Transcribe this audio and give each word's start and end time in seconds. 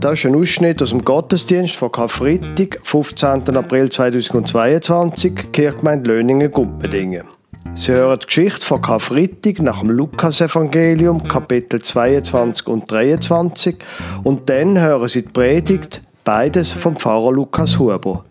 Das 0.00 0.14
ist 0.14 0.24
ein 0.24 0.34
Ausschnitt 0.34 0.80
aus 0.80 0.90
dem 0.90 1.04
Gottesdienst 1.04 1.76
von 1.76 1.92
Karfreitag, 1.92 2.80
15. 2.82 3.54
April 3.54 3.90
2022, 3.90 5.52
Kirchgemeinde 5.52 6.10
Löningen-Gumpendingen. 6.10 7.28
Sie 7.74 7.92
hören 7.92 8.18
die 8.18 8.24
Geschichte 8.24 8.64
von 8.64 8.80
Karfreitag 8.80 9.60
nach 9.60 9.80
dem 9.80 9.90
Lukasevangelium, 9.90 11.22
Kapitel 11.24 11.82
22 11.82 12.66
und 12.66 12.90
23, 12.90 13.76
und 14.24 14.48
dann 14.48 14.80
hören 14.80 15.06
Sie 15.06 15.20
die 15.20 15.28
Predigt, 15.28 16.00
beides 16.24 16.72
vom 16.72 16.96
Pfarrer 16.96 17.32
Lukas 17.32 17.78
Huber. 17.78 18.24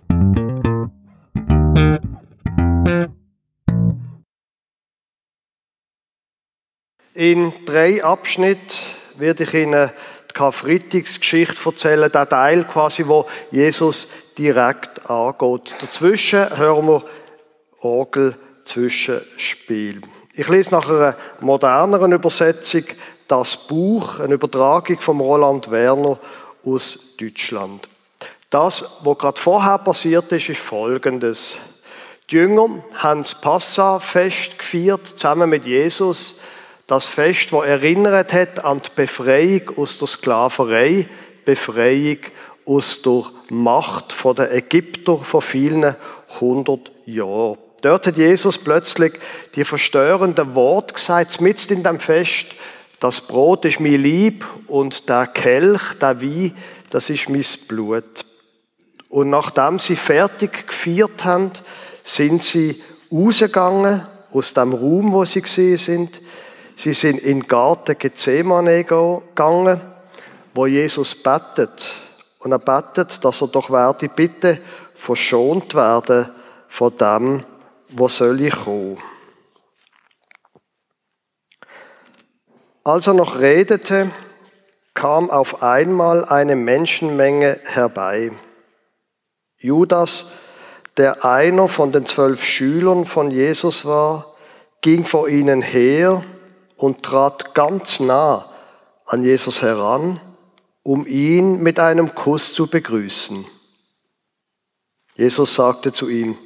In 7.14 7.54
drei 7.68 8.04
Abschnitten 8.04 8.74
werde 9.20 9.44
ich 9.44 9.54
Ihnen 9.54 9.92
die 10.30 10.34
Karfreitagsgeschichte 10.34 11.58
erzählen, 11.66 12.12
der 12.12 12.30
Teil 12.30 12.64
quasi, 12.66 13.08
wo 13.08 13.26
Jesus 13.52 14.08
direkt 14.38 15.10
angeht. 15.10 15.74
Dazwischen 15.82 16.58
hören 16.58 16.88
wir 16.88 17.04
Orgel 17.82 18.36
Zwischenspiel. 18.66 20.02
Ich 20.34 20.48
lese 20.48 20.72
nach 20.72 20.88
einer 20.88 21.16
moderneren 21.40 22.12
Übersetzung 22.12 22.84
das 23.28 23.58
Buch, 23.58 24.20
eine 24.20 24.36
Übertragung 24.36 25.00
von 25.00 25.20
Roland 25.20 25.70
Werner 25.72 26.20
aus 26.66 27.16
Deutschland. 27.20 27.88
Das, 28.50 29.00
was 29.04 29.18
gerade 29.18 29.40
vorher 29.40 29.78
passiert 29.78 30.32
ist, 30.32 30.50
ist 30.50 30.60
Folgendes. 30.60 31.58
Die 32.30 32.36
Jünger 32.36 32.84
haben 32.96 33.22
das 33.22 33.40
Passafest 33.40 34.58
gefeiert, 34.58 35.08
zusammen 35.08 35.50
mit 35.50 35.66
Jesus 35.66 36.40
das 36.90 37.06
Fest, 37.06 37.52
das 37.52 37.66
erinnert 37.66 38.34
hat 38.34 38.66
an 38.66 38.82
die 38.82 38.90
Befreiung 38.96 39.78
aus 39.78 40.00
der 40.00 40.08
Sklaverei, 40.08 41.08
Befreiung 41.46 42.18
aus 42.66 43.04
der 43.04 43.26
Macht 43.50 44.16
der 44.38 44.52
Ägypter 44.52 45.20
vor 45.20 45.44
vielen 45.44 45.96
hundert 46.40 46.92
Jahren. 47.06 47.60
Dort 47.82 48.08
hat 48.08 48.18
Jesus 48.18 48.58
plötzlich 48.58 49.14
die 49.56 49.66
verstörenden 49.66 50.56
Worte 50.56 50.96
gesagt, 50.96 51.40
mitten 51.42 51.74
in 51.74 51.84
dem 51.84 52.00
Fest, 52.00 52.48
das 53.00 53.22
Brot 53.22 53.66
ist 53.66 53.80
mein 53.80 54.02
Lieb 54.02 54.46
und 54.68 55.08
der 55.08 55.28
Kelch, 55.28 55.94
der 56.02 56.22
Wein, 56.22 56.58
das 56.90 57.12
ist 57.12 57.30
mein 57.30 57.46
Blut. 57.68 58.26
Und 59.10 59.30
nachdem 59.30 59.78
sie 59.78 59.96
fertig 59.96 60.68
gefeiert 60.68 61.24
haben, 61.24 61.52
sind 62.04 62.42
sie 62.42 62.82
rausgegangen 63.12 64.06
aus 64.34 64.54
dem 64.54 64.74
Raum, 64.74 65.14
wo 65.14 65.24
sie 65.24 65.42
gesehen 65.42 65.78
sind, 65.78 66.22
Sie 66.82 66.94
sind 66.94 67.18
in 67.18 67.42
den 67.42 67.48
Garten 67.50 67.98
Gethsemane 67.98 68.86
gegangen, 68.86 69.82
wo 70.54 70.66
Jesus 70.66 71.14
bettet. 71.14 71.94
Und 72.40 72.54
er 72.54 72.60
bettet, 72.60 73.26
dass 73.26 73.42
er 73.42 73.50
doch 73.50 73.70
werde 73.70 74.08
bitte 74.08 74.60
verschont 74.96 75.76
werden 75.76 76.30
von 76.70 76.96
dem, 76.96 77.44
was 77.90 78.16
soll 78.16 78.40
ich 78.40 78.56
kommen. 78.56 78.98
Als 82.86 83.08
er 83.08 83.14
noch 83.14 83.38
redete, 83.38 84.10
kam 84.94 85.30
auf 85.30 85.62
einmal 85.62 86.24
eine 86.24 86.56
Menschenmenge 86.56 87.60
herbei. 87.66 88.32
Judas, 89.58 90.32
der 90.96 91.26
einer 91.26 91.68
von 91.68 91.92
den 91.92 92.06
zwölf 92.06 92.42
Schülern 92.42 93.04
von 93.04 93.32
Jesus 93.32 93.84
war, 93.84 94.34
ging 94.80 95.04
vor 95.04 95.28
ihnen 95.28 95.62
her 95.62 96.24
und 96.80 97.04
trat 97.04 97.54
ganz 97.54 98.00
nah 98.00 98.46
an 99.06 99.24
Jesus 99.24 99.62
heran, 99.62 100.22
um 100.82 101.06
ihn 101.06 101.62
mit 101.62 101.78
einem 101.78 102.16
Kuss 102.16 102.54
zu 102.54 102.68
begrüßen. 102.68 103.46
Jesus 105.16 105.56
sagte 105.56 105.92
zu 105.92 106.08
ihm, 106.08 106.38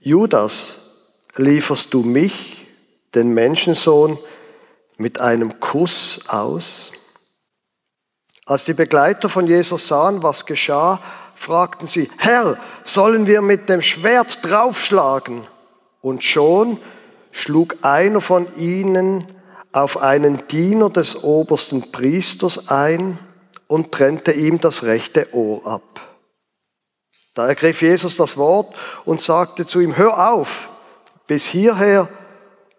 Judas, 0.00 0.80
lieferst 1.36 1.94
du 1.94 2.02
mich, 2.02 2.66
den 3.14 3.28
Menschensohn, 3.28 4.18
mit 4.96 5.20
einem 5.20 5.60
Kuss 5.60 6.22
aus? 6.26 6.90
Als 8.44 8.64
die 8.64 8.74
Begleiter 8.74 9.28
von 9.28 9.46
Jesus 9.46 9.86
sahen, 9.86 10.24
was 10.24 10.46
geschah, 10.46 11.00
fragten 11.36 11.86
sie, 11.86 12.10
Herr, 12.18 12.58
sollen 12.82 13.28
wir 13.28 13.40
mit 13.40 13.68
dem 13.68 13.82
Schwert 13.82 14.40
draufschlagen? 14.42 15.46
Und 16.00 16.24
schon 16.24 16.80
schlug 17.36 17.76
einer 17.82 18.22
von 18.22 18.48
ihnen 18.56 19.26
auf 19.70 19.98
einen 19.98 20.48
Diener 20.48 20.88
des 20.88 21.22
obersten 21.22 21.92
Priesters 21.92 22.68
ein 22.68 23.18
und 23.68 23.92
trennte 23.92 24.32
ihm 24.32 24.58
das 24.58 24.84
rechte 24.84 25.34
Ohr 25.34 25.66
ab. 25.66 26.00
Da 27.34 27.46
ergriff 27.46 27.82
Jesus 27.82 28.16
das 28.16 28.38
Wort 28.38 28.74
und 29.04 29.20
sagte 29.20 29.66
zu 29.66 29.80
ihm, 29.80 29.98
hör 29.98 30.32
auf, 30.32 30.70
bis 31.26 31.44
hierher 31.44 32.08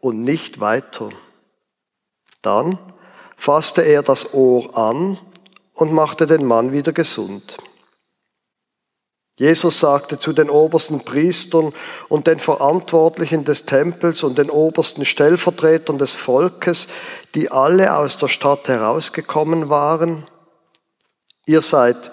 und 0.01 0.23
nicht 0.23 0.59
weiter. 0.59 1.09
Dann 2.41 2.79
fasste 3.35 3.83
er 3.83 4.01
das 4.01 4.33
Ohr 4.33 4.75
an 4.75 5.19
und 5.75 5.93
machte 5.93 6.25
den 6.25 6.45
Mann 6.45 6.71
wieder 6.71 6.93
gesund. 6.93 7.57
Jesus 9.39 9.79
sagte 9.79 10.17
zu 10.17 10.33
den 10.33 10.49
obersten 10.49 11.05
Priestern 11.05 11.71
und 12.09 12.25
den 12.25 12.39
Verantwortlichen 12.39 13.45
des 13.45 13.67
Tempels 13.67 14.23
und 14.23 14.39
den 14.39 14.49
obersten 14.49 15.05
Stellvertretern 15.05 15.99
des 15.99 16.15
Volkes, 16.15 16.87
die 17.35 17.51
alle 17.51 17.95
aus 17.95 18.17
der 18.17 18.29
Stadt 18.29 18.67
herausgekommen 18.67 19.69
waren, 19.69 20.25
ihr 21.45 21.61
seid 21.61 22.11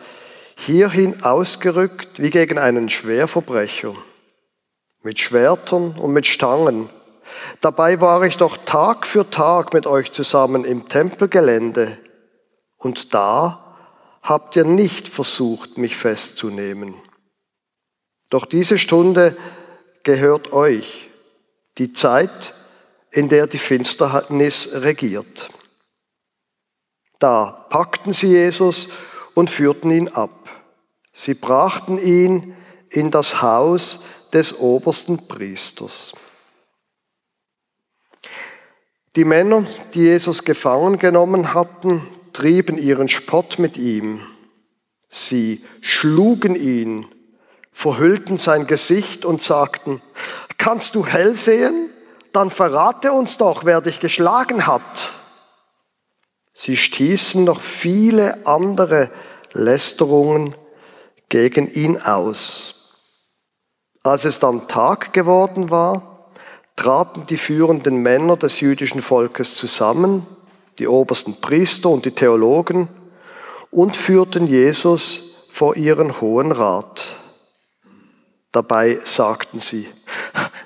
hierhin 0.56 1.24
ausgerückt 1.24 2.20
wie 2.20 2.28
gegen 2.28 2.58
einen 2.58 2.90
Schwerverbrecher, 2.90 3.94
mit 5.02 5.18
Schwertern 5.18 5.98
und 5.98 6.12
mit 6.12 6.26
Stangen. 6.26 6.90
Dabei 7.62 8.02
war 8.02 8.22
ich 8.24 8.36
doch 8.36 8.58
Tag 8.66 9.06
für 9.06 9.30
Tag 9.30 9.72
mit 9.72 9.86
euch 9.86 10.12
zusammen 10.12 10.66
im 10.66 10.90
Tempelgelände, 10.90 11.96
und 12.76 13.14
da 13.14 13.76
habt 14.22 14.56
ihr 14.56 14.64
nicht 14.64 15.08
versucht, 15.08 15.78
mich 15.78 15.96
festzunehmen. 15.96 16.94
Doch 18.34 18.46
diese 18.46 18.78
Stunde 18.78 19.36
gehört 20.02 20.52
euch, 20.52 21.08
die 21.78 21.92
Zeit, 21.92 22.52
in 23.12 23.28
der 23.28 23.46
die 23.46 23.58
Finsternis 23.58 24.70
regiert. 24.72 25.50
Da 27.20 27.68
packten 27.70 28.12
sie 28.12 28.26
Jesus 28.26 28.88
und 29.34 29.50
führten 29.50 29.92
ihn 29.92 30.08
ab. 30.08 30.48
Sie 31.12 31.34
brachten 31.34 31.96
ihn 31.96 32.56
in 32.90 33.12
das 33.12 33.40
Haus 33.40 34.02
des 34.32 34.58
obersten 34.58 35.28
Priesters. 35.28 36.12
Die 39.14 39.24
Männer, 39.24 39.64
die 39.94 40.00
Jesus 40.00 40.44
gefangen 40.44 40.98
genommen 40.98 41.54
hatten, 41.54 42.08
trieben 42.32 42.78
ihren 42.78 43.06
Spott 43.06 43.60
mit 43.60 43.76
ihm. 43.76 44.26
Sie 45.08 45.64
schlugen 45.80 46.56
ihn 46.56 47.13
verhüllten 47.74 48.38
sein 48.38 48.66
Gesicht 48.66 49.26
und 49.26 49.42
sagten, 49.42 50.00
kannst 50.56 50.94
du 50.94 51.04
hell 51.04 51.34
sehen? 51.34 51.90
Dann 52.32 52.48
verrate 52.48 53.12
uns 53.12 53.36
doch, 53.36 53.66
wer 53.66 53.82
dich 53.82 54.00
geschlagen 54.00 54.66
hat. 54.66 55.12
Sie 56.54 56.76
stießen 56.76 57.44
noch 57.44 57.60
viele 57.60 58.46
andere 58.46 59.10
Lästerungen 59.52 60.54
gegen 61.28 61.70
ihn 61.72 62.00
aus. 62.00 62.92
Als 64.04 64.24
es 64.24 64.38
dann 64.38 64.68
Tag 64.68 65.12
geworden 65.12 65.70
war, 65.70 66.30
traten 66.76 67.26
die 67.26 67.36
führenden 67.36 67.96
Männer 67.96 68.36
des 68.36 68.60
jüdischen 68.60 69.02
Volkes 69.02 69.56
zusammen, 69.56 70.26
die 70.78 70.86
obersten 70.86 71.40
Priester 71.40 71.88
und 71.88 72.04
die 72.04 72.12
Theologen, 72.12 72.88
und 73.70 73.96
führten 73.96 74.46
Jesus 74.46 75.48
vor 75.50 75.76
ihren 75.76 76.20
Hohen 76.20 76.52
Rat. 76.52 77.16
Dabei 78.54 79.00
sagten 79.02 79.58
sie, 79.58 79.88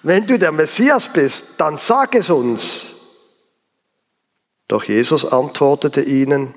wenn 0.02 0.26
du 0.26 0.38
der 0.38 0.52
Messias 0.52 1.10
bist, 1.10 1.54
dann 1.56 1.78
sag 1.78 2.14
es 2.14 2.28
uns. 2.28 2.94
Doch 4.68 4.84
Jesus 4.84 5.24
antwortete 5.24 6.02
ihnen, 6.02 6.52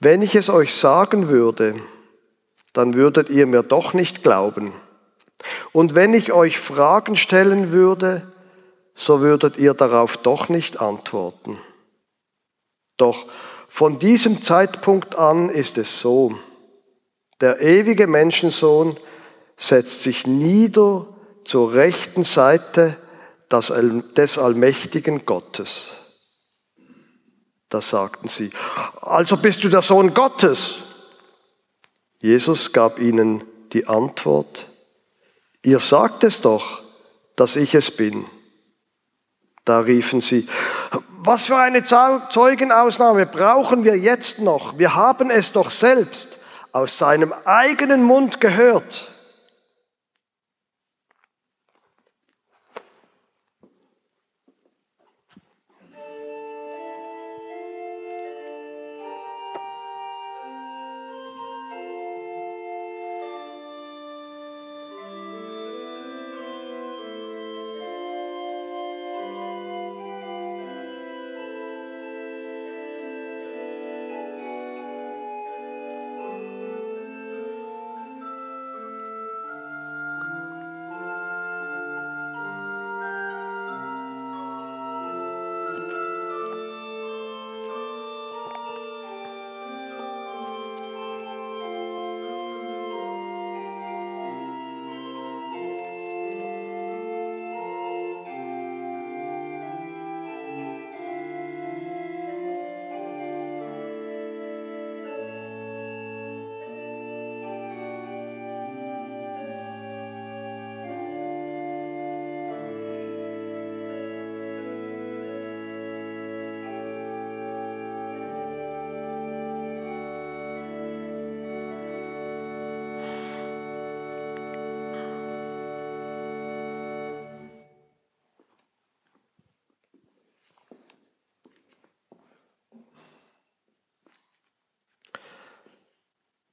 wenn 0.00 0.20
ich 0.20 0.34
es 0.34 0.50
euch 0.50 0.74
sagen 0.74 1.28
würde, 1.28 1.76
dann 2.72 2.94
würdet 2.94 3.30
ihr 3.30 3.46
mir 3.46 3.62
doch 3.62 3.94
nicht 3.94 4.24
glauben. 4.24 4.72
Und 5.70 5.94
wenn 5.94 6.14
ich 6.14 6.32
euch 6.32 6.58
Fragen 6.58 7.14
stellen 7.14 7.70
würde, 7.70 8.26
so 8.94 9.20
würdet 9.20 9.56
ihr 9.56 9.72
darauf 9.72 10.16
doch 10.16 10.48
nicht 10.48 10.80
antworten. 10.80 11.60
Doch 12.96 13.26
von 13.68 14.00
diesem 14.00 14.42
Zeitpunkt 14.42 15.14
an 15.14 15.48
ist 15.48 15.78
es 15.78 16.00
so, 16.00 16.36
der 17.40 17.60
ewige 17.60 18.08
Menschensohn 18.08 18.96
setzt 19.56 20.02
sich 20.02 20.26
nieder 20.26 21.06
zur 21.44 21.72
rechten 21.74 22.24
Seite 22.24 22.96
des 23.50 24.38
allmächtigen 24.38 25.26
Gottes. 25.26 25.92
Das 27.68 27.90
sagten 27.90 28.28
sie. 28.28 28.50
Also 29.00 29.36
bist 29.36 29.64
du 29.64 29.68
der 29.68 29.82
Sohn 29.82 30.14
Gottes. 30.14 30.76
Jesus 32.20 32.72
gab 32.72 32.98
ihnen 32.98 33.44
die 33.72 33.86
Antwort, 33.86 34.66
ihr 35.62 35.80
sagt 35.80 36.24
es 36.24 36.40
doch, 36.40 36.82
dass 37.36 37.56
ich 37.56 37.74
es 37.74 37.90
bin. 37.90 38.26
Da 39.64 39.80
riefen 39.80 40.20
sie, 40.20 40.48
was 41.24 41.46
für 41.46 41.56
eine 41.56 41.82
Zeugenausnahme 41.82 43.26
brauchen 43.26 43.84
wir 43.84 43.96
jetzt 43.96 44.40
noch? 44.40 44.76
Wir 44.78 44.94
haben 44.94 45.30
es 45.30 45.52
doch 45.52 45.70
selbst 45.70 46.38
aus 46.72 46.98
seinem 46.98 47.32
eigenen 47.44 48.02
Mund 48.02 48.40
gehört. 48.40 49.11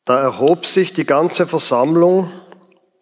Da 0.10 0.20
erhob 0.20 0.66
sich 0.66 0.92
die 0.92 1.06
ganze 1.06 1.46
Versammlung 1.46 2.32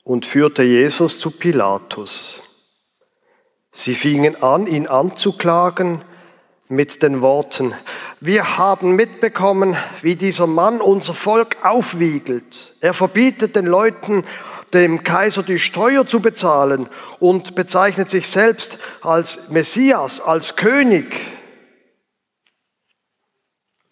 und 0.04 0.26
führte 0.26 0.64
Jesus 0.64 1.18
zu 1.18 1.32
Pilatus. 1.32 2.44
Sie 3.72 3.96
fingen 3.96 4.44
an, 4.44 4.68
ihn 4.68 4.88
anzuklagen 4.88 6.02
mit 6.68 7.02
den 7.04 7.22
Worten, 7.22 7.74
wir 8.20 8.58
haben 8.58 8.98
mitbekommen, 8.98 9.78
wie 10.02 10.18
dieser 10.18 10.48
Mann 10.48 10.82
unser 10.82 11.14
Volk 11.14 11.56
aufwiegelt. 11.64 12.76
Er 12.82 12.94
verbietet 12.94 13.56
den 13.56 13.68
Leuten, 13.68 14.26
dem 14.74 15.06
Kaiser 15.06 15.44
die 15.44 15.60
Steuer 15.60 16.06
zu 16.06 16.20
bezahlen 16.20 16.90
und 17.20 17.56
bezeichnet 17.56 18.10
sich 18.10 18.28
selbst 18.28 18.80
als 19.02 19.48
Messias, 19.48 20.20
als 20.20 20.58
König. 20.58 21.22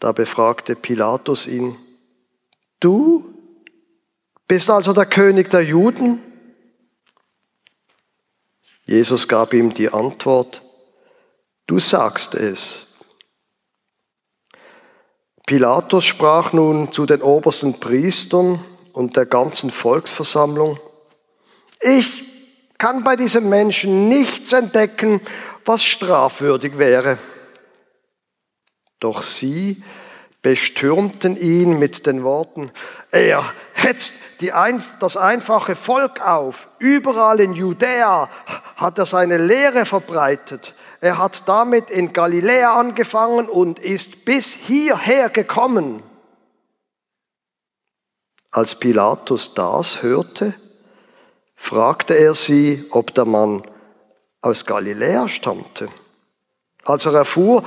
Da 0.02 0.12
befragte 0.12 0.76
Pilatus 0.76 1.48
ihn, 1.48 1.78
Du 2.80 3.34
bist 4.48 4.70
also 4.70 4.94
der 4.94 5.06
König 5.06 5.50
der 5.50 5.64
Juden? 5.64 6.22
Jesus 8.86 9.28
gab 9.28 9.54
ihm 9.54 9.74
die 9.74 9.90
Antwort, 9.90 10.62
du 11.66 11.80
sagst 11.80 12.36
es. 12.36 12.88
Pilatus 15.48 16.06
sprach 16.06 16.54
nun 16.54 16.92
zu 16.92 17.06
den 17.06 17.22
obersten 17.22 17.80
Priestern 17.80 18.64
und 18.94 19.16
der 19.16 19.26
ganzen 19.26 19.70
Volksversammlung, 19.72 20.80
ich 21.82 22.26
kann 22.78 23.04
bei 23.04 23.16
diesem 23.16 23.50
Menschen 23.50 24.08
nichts 24.08 24.54
entdecken, 24.54 25.22
was 25.66 25.84
strafwürdig 25.84 26.78
wäre. 26.78 27.18
Doch 29.00 29.22
sie 29.22 29.84
bestürmten 30.46 31.36
ihn 31.38 31.80
mit 31.80 32.06
den 32.06 32.24
Worten, 32.24 32.70
er 33.10 33.52
hetzt 33.74 34.14
ein, 34.54 34.84
das 35.00 35.18
einfache 35.18 35.76
Volk 35.76 36.22
auf. 36.22 36.68
Überall 36.78 37.40
in 37.40 37.54
Judäa 37.54 38.30
hat 38.76 39.00
er 39.00 39.08
seine 39.08 39.38
Lehre 39.38 39.88
verbreitet. 39.88 40.76
Er 41.02 41.18
hat 41.18 41.48
damit 41.48 41.90
in 41.90 42.14
Galiläa 42.14 42.80
angefangen 42.80 43.50
und 43.50 43.80
ist 43.80 44.24
bis 44.24 44.54
hierher 44.54 45.30
gekommen. 45.30 46.04
Als 48.52 48.76
Pilatus 48.76 49.56
das 49.56 50.04
hörte, 50.04 50.54
fragte 51.56 52.14
er 52.14 52.36
sie, 52.36 52.86
ob 52.92 53.16
der 53.16 53.26
Mann 53.26 53.64
aus 54.42 54.68
Galiläa 54.68 55.28
stammte. 55.28 55.88
Als 56.84 57.08
er 57.08 57.16
erfuhr, 57.16 57.64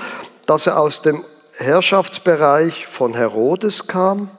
dass 0.47 0.69
er 0.69 0.79
aus 0.79 1.03
dem 1.03 1.25
Herrschaftsbereich 1.60 2.87
von 2.87 3.14
Herodes 3.14 3.88
kam, 3.88 4.31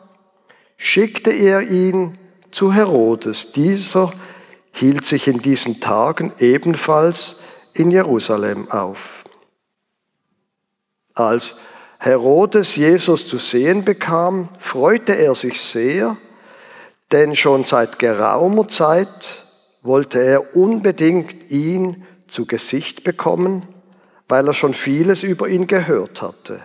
schickte 0.77 1.31
er 1.31 1.62
ihn 1.63 2.18
zu 2.50 2.74
Herodes. 2.74 3.51
Dieser 3.51 4.13
hielt 4.71 5.06
sich 5.06 5.27
in 5.27 5.42
diesen 5.42 5.81
Tagen 5.81 6.31
ebenfalls 6.39 7.42
in 7.74 7.92
Jerusalem 7.92 8.71
auf. 8.71 9.25
Als 11.14 11.57
Herodes 11.99 12.78
Jesus 12.78 13.28
zu 13.28 13.38
sehen 13.38 13.83
bekam, 13.83 14.47
freute 14.57 15.18
er 15.18 15.35
sich 15.35 15.61
sehr, 15.61 16.16
denn 17.11 17.35
schon 17.35 17.66
seit 17.66 17.99
geraumer 17.99 18.69
Zeit 18.69 19.45
wollte 19.81 20.23
er 20.23 20.56
unbedingt 20.56 21.52
ihn 21.52 22.06
zu 22.28 22.45
Gesicht 22.45 23.04
bekommen, 23.04 23.68
weil 24.30 24.47
er 24.47 24.54
schon 24.54 24.73
vieles 24.73 25.23
über 25.23 25.49
ihn 25.49 25.68
gehört 25.68 26.21
hatte. 26.21 26.61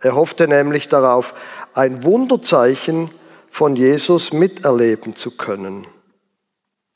Er 0.00 0.14
hoffte 0.14 0.46
nämlich 0.46 0.88
darauf, 0.88 1.34
ein 1.74 2.04
Wunderzeichen 2.04 3.10
von 3.50 3.74
Jesus 3.74 4.32
miterleben 4.32 5.16
zu 5.16 5.36
können. 5.36 5.86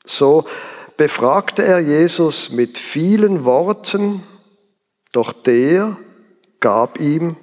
So 0.05 0.45
befragte 0.97 1.63
er 1.63 1.79
Jesus 1.79 2.51
mit 2.51 2.77
vielen 2.77 3.45
Worten, 3.45 4.23
doch 5.11 5.33
der 5.33 5.97
gab 6.59 6.99
ihm 6.99 7.35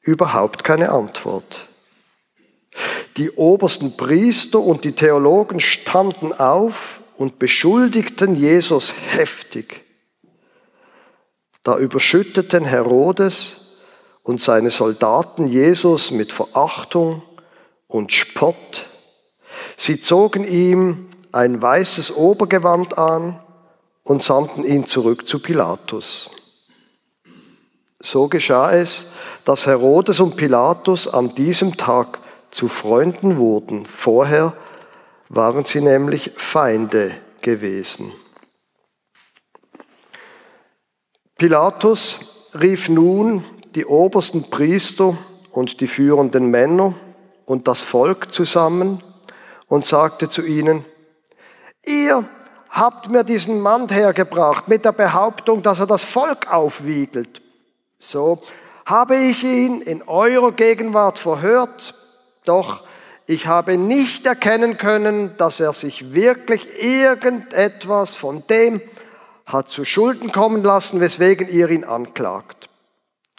überhaupt 0.00 0.64
keine 0.64 0.90
Antwort. 0.90 1.68
Die 3.16 3.30
obersten 3.30 3.96
Priester 3.96 4.60
und 4.60 4.84
die 4.84 4.92
Theologen 4.92 5.60
standen 5.60 6.32
auf 6.32 7.00
und 7.16 7.38
beschuldigten 7.38 8.34
Jesus 8.34 8.92
heftig. 9.10 9.82
Da 11.62 11.78
überschütteten 11.78 12.64
Herodes 12.64 13.63
und 14.24 14.40
seine 14.40 14.70
Soldaten 14.70 15.46
Jesus 15.46 16.10
mit 16.10 16.32
Verachtung 16.32 17.22
und 17.86 18.10
Spott. 18.10 18.88
Sie 19.76 20.00
zogen 20.00 20.48
ihm 20.48 21.08
ein 21.30 21.60
weißes 21.62 22.16
Obergewand 22.16 22.98
an 22.98 23.38
und 24.02 24.22
sandten 24.22 24.64
ihn 24.64 24.86
zurück 24.86 25.28
zu 25.28 25.38
Pilatus. 25.38 26.30
So 28.00 28.28
geschah 28.28 28.72
es, 28.72 29.06
dass 29.44 29.66
Herodes 29.66 30.20
und 30.20 30.36
Pilatus 30.36 31.06
an 31.06 31.34
diesem 31.34 31.76
Tag 31.76 32.18
zu 32.50 32.68
Freunden 32.68 33.36
wurden. 33.36 33.86
Vorher 33.86 34.54
waren 35.28 35.64
sie 35.64 35.80
nämlich 35.80 36.32
Feinde 36.36 37.12
gewesen. 37.40 38.12
Pilatus 41.36 42.18
rief 42.54 42.88
nun 42.88 43.44
die 43.74 43.86
obersten 43.86 44.50
Priester 44.50 45.16
und 45.50 45.80
die 45.80 45.86
führenden 45.86 46.50
Männer 46.50 46.94
und 47.46 47.68
das 47.68 47.82
Volk 47.82 48.32
zusammen 48.32 49.02
und 49.66 49.84
sagte 49.84 50.28
zu 50.28 50.42
ihnen, 50.42 50.84
ihr 51.84 52.24
habt 52.70 53.10
mir 53.10 53.24
diesen 53.24 53.60
Mann 53.60 53.88
hergebracht 53.88 54.68
mit 54.68 54.84
der 54.84 54.92
Behauptung, 54.92 55.62
dass 55.62 55.80
er 55.80 55.86
das 55.86 56.04
Volk 56.04 56.52
aufwiegelt. 56.52 57.40
So 57.98 58.42
habe 58.86 59.16
ich 59.16 59.42
ihn 59.44 59.80
in 59.80 60.02
eurer 60.02 60.52
Gegenwart 60.52 61.18
verhört, 61.18 61.94
doch 62.44 62.84
ich 63.26 63.46
habe 63.46 63.78
nicht 63.78 64.26
erkennen 64.26 64.76
können, 64.76 65.36
dass 65.38 65.58
er 65.58 65.72
sich 65.72 66.12
wirklich 66.12 66.82
irgendetwas 66.82 68.14
von 68.14 68.44
dem 68.48 68.82
hat 69.46 69.68
zu 69.68 69.84
Schulden 69.84 70.32
kommen 70.32 70.62
lassen, 70.62 71.00
weswegen 71.00 71.48
ihr 71.48 71.70
ihn 71.70 71.84
anklagt. 71.84 72.68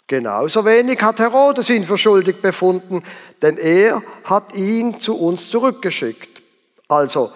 Genauso 0.08 0.64
wenig 0.64 1.02
hat 1.02 1.18
Herodes 1.18 1.68
ihn 1.68 1.82
für 1.82 1.98
schuldig 1.98 2.40
befunden, 2.40 3.02
denn 3.42 3.58
er 3.58 4.02
hat 4.24 4.54
ihn 4.54 5.00
zu 5.00 5.18
uns 5.18 5.50
zurückgeschickt. 5.50 6.42
Also 6.86 7.32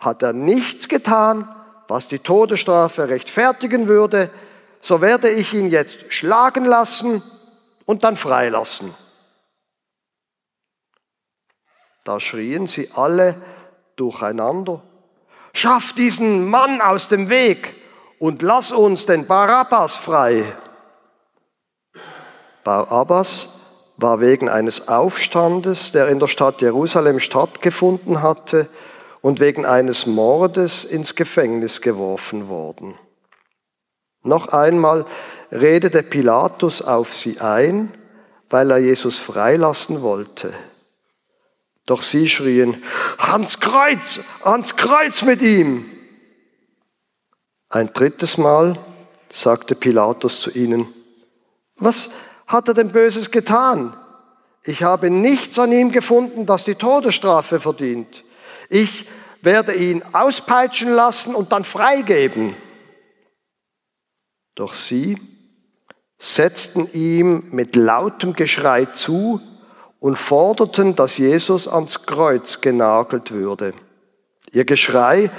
hat 0.00 0.22
er 0.22 0.32
nichts 0.32 0.88
getan, 0.88 1.46
was 1.88 2.08
die 2.08 2.18
Todesstrafe 2.18 3.08
rechtfertigen 3.08 3.86
würde, 3.86 4.30
so 4.80 5.00
werde 5.00 5.28
ich 5.28 5.52
ihn 5.52 5.70
jetzt 5.70 6.12
schlagen 6.12 6.64
lassen 6.64 7.22
und 7.84 8.02
dann 8.02 8.16
freilassen. 8.16 8.94
Da 12.04 12.20
schrien 12.20 12.66
sie 12.66 12.90
alle 12.94 13.34
durcheinander, 13.96 14.82
schaff 15.52 15.92
diesen 15.92 16.48
Mann 16.48 16.80
aus 16.80 17.08
dem 17.08 17.28
Weg 17.28 17.74
und 18.18 18.42
lass 18.42 18.72
uns 18.72 19.06
den 19.06 19.26
Barabbas 19.26 19.96
frei. 19.96 20.54
Barabbas 22.66 23.48
war 23.96 24.20
wegen 24.20 24.48
eines 24.48 24.88
Aufstandes, 24.88 25.92
der 25.92 26.08
in 26.08 26.18
der 26.18 26.26
Stadt 26.26 26.60
Jerusalem 26.60 27.20
stattgefunden 27.20 28.22
hatte, 28.22 28.68
und 29.22 29.38
wegen 29.38 29.64
eines 29.64 30.06
Mordes 30.06 30.84
ins 30.84 31.14
Gefängnis 31.14 31.80
geworfen 31.80 32.48
worden. 32.48 32.98
Noch 34.24 34.48
einmal 34.48 35.06
redete 35.52 36.02
Pilatus 36.02 36.82
auf 36.82 37.14
sie 37.14 37.38
ein, 37.40 37.94
weil 38.50 38.72
er 38.72 38.78
Jesus 38.78 39.20
freilassen 39.20 40.02
wollte. 40.02 40.52
Doch 41.86 42.02
sie 42.02 42.28
schrien, 42.28 42.82
ans 43.16 43.60
Kreuz, 43.60 44.20
ans 44.42 44.74
Kreuz 44.74 45.22
mit 45.22 45.40
ihm. 45.40 45.88
Ein 47.68 47.92
drittes 47.92 48.38
Mal 48.38 48.76
sagte 49.30 49.76
Pilatus 49.76 50.40
zu 50.40 50.50
ihnen, 50.50 50.92
was 51.76 52.10
hat 52.46 52.68
er 52.68 52.74
denn 52.74 52.92
Böses 52.92 53.30
getan? 53.30 53.96
Ich 54.64 54.82
habe 54.82 55.10
nichts 55.10 55.58
an 55.58 55.72
ihm 55.72 55.92
gefunden, 55.92 56.46
das 56.46 56.64
die 56.64 56.74
Todesstrafe 56.74 57.60
verdient. 57.60 58.24
Ich 58.68 59.06
werde 59.42 59.74
ihn 59.74 60.02
auspeitschen 60.12 60.90
lassen 60.90 61.34
und 61.34 61.52
dann 61.52 61.64
freigeben. 61.64 62.56
Doch 64.56 64.72
sie 64.72 65.20
setzten 66.18 66.90
ihm 66.92 67.48
mit 67.50 67.76
lautem 67.76 68.32
Geschrei 68.32 68.86
zu 68.86 69.40
und 70.00 70.16
forderten, 70.16 70.96
dass 70.96 71.18
Jesus 71.18 71.68
ans 71.68 72.06
Kreuz 72.06 72.60
genagelt 72.60 73.30
würde. 73.30 73.74
Ihr 74.52 74.64
Geschrei 74.64 75.30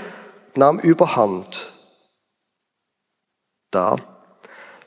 nahm 0.56 0.80
überhand. 0.80 1.74
Da 3.72 3.98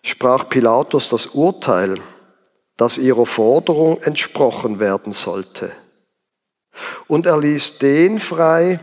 sprach 0.02 0.48
Pilatus 0.48 1.08
das 1.08 1.26
Urteil, 1.26 2.00
das 2.80 2.96
ihrer 2.96 3.26
Forderung 3.26 4.00
entsprochen 4.00 4.80
werden 4.80 5.12
sollte. 5.12 5.70
Und 7.08 7.26
er 7.26 7.38
ließ 7.38 7.76
den 7.76 8.18
frei, 8.18 8.80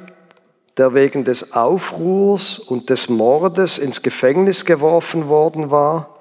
der 0.78 0.94
wegen 0.94 1.26
des 1.26 1.54
Aufruhrs 1.54 2.60
und 2.60 2.92
des 2.92 3.10
Mordes 3.10 3.80
ins 3.80 4.04
Gefängnis 4.04 4.66
geworfen 4.66 5.30
worden 5.30 5.72
war 5.72 6.20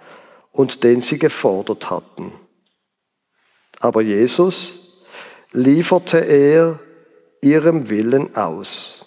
und 0.52 0.84
den 0.84 1.02
sie 1.02 1.18
gefordert 1.18 1.90
hatten. 1.90 2.32
Aber 3.78 4.00
Jesus 4.00 5.04
lieferte 5.52 6.16
er 6.20 6.78
ihrem 7.42 7.90
Willen 7.90 8.36
aus. 8.36 9.04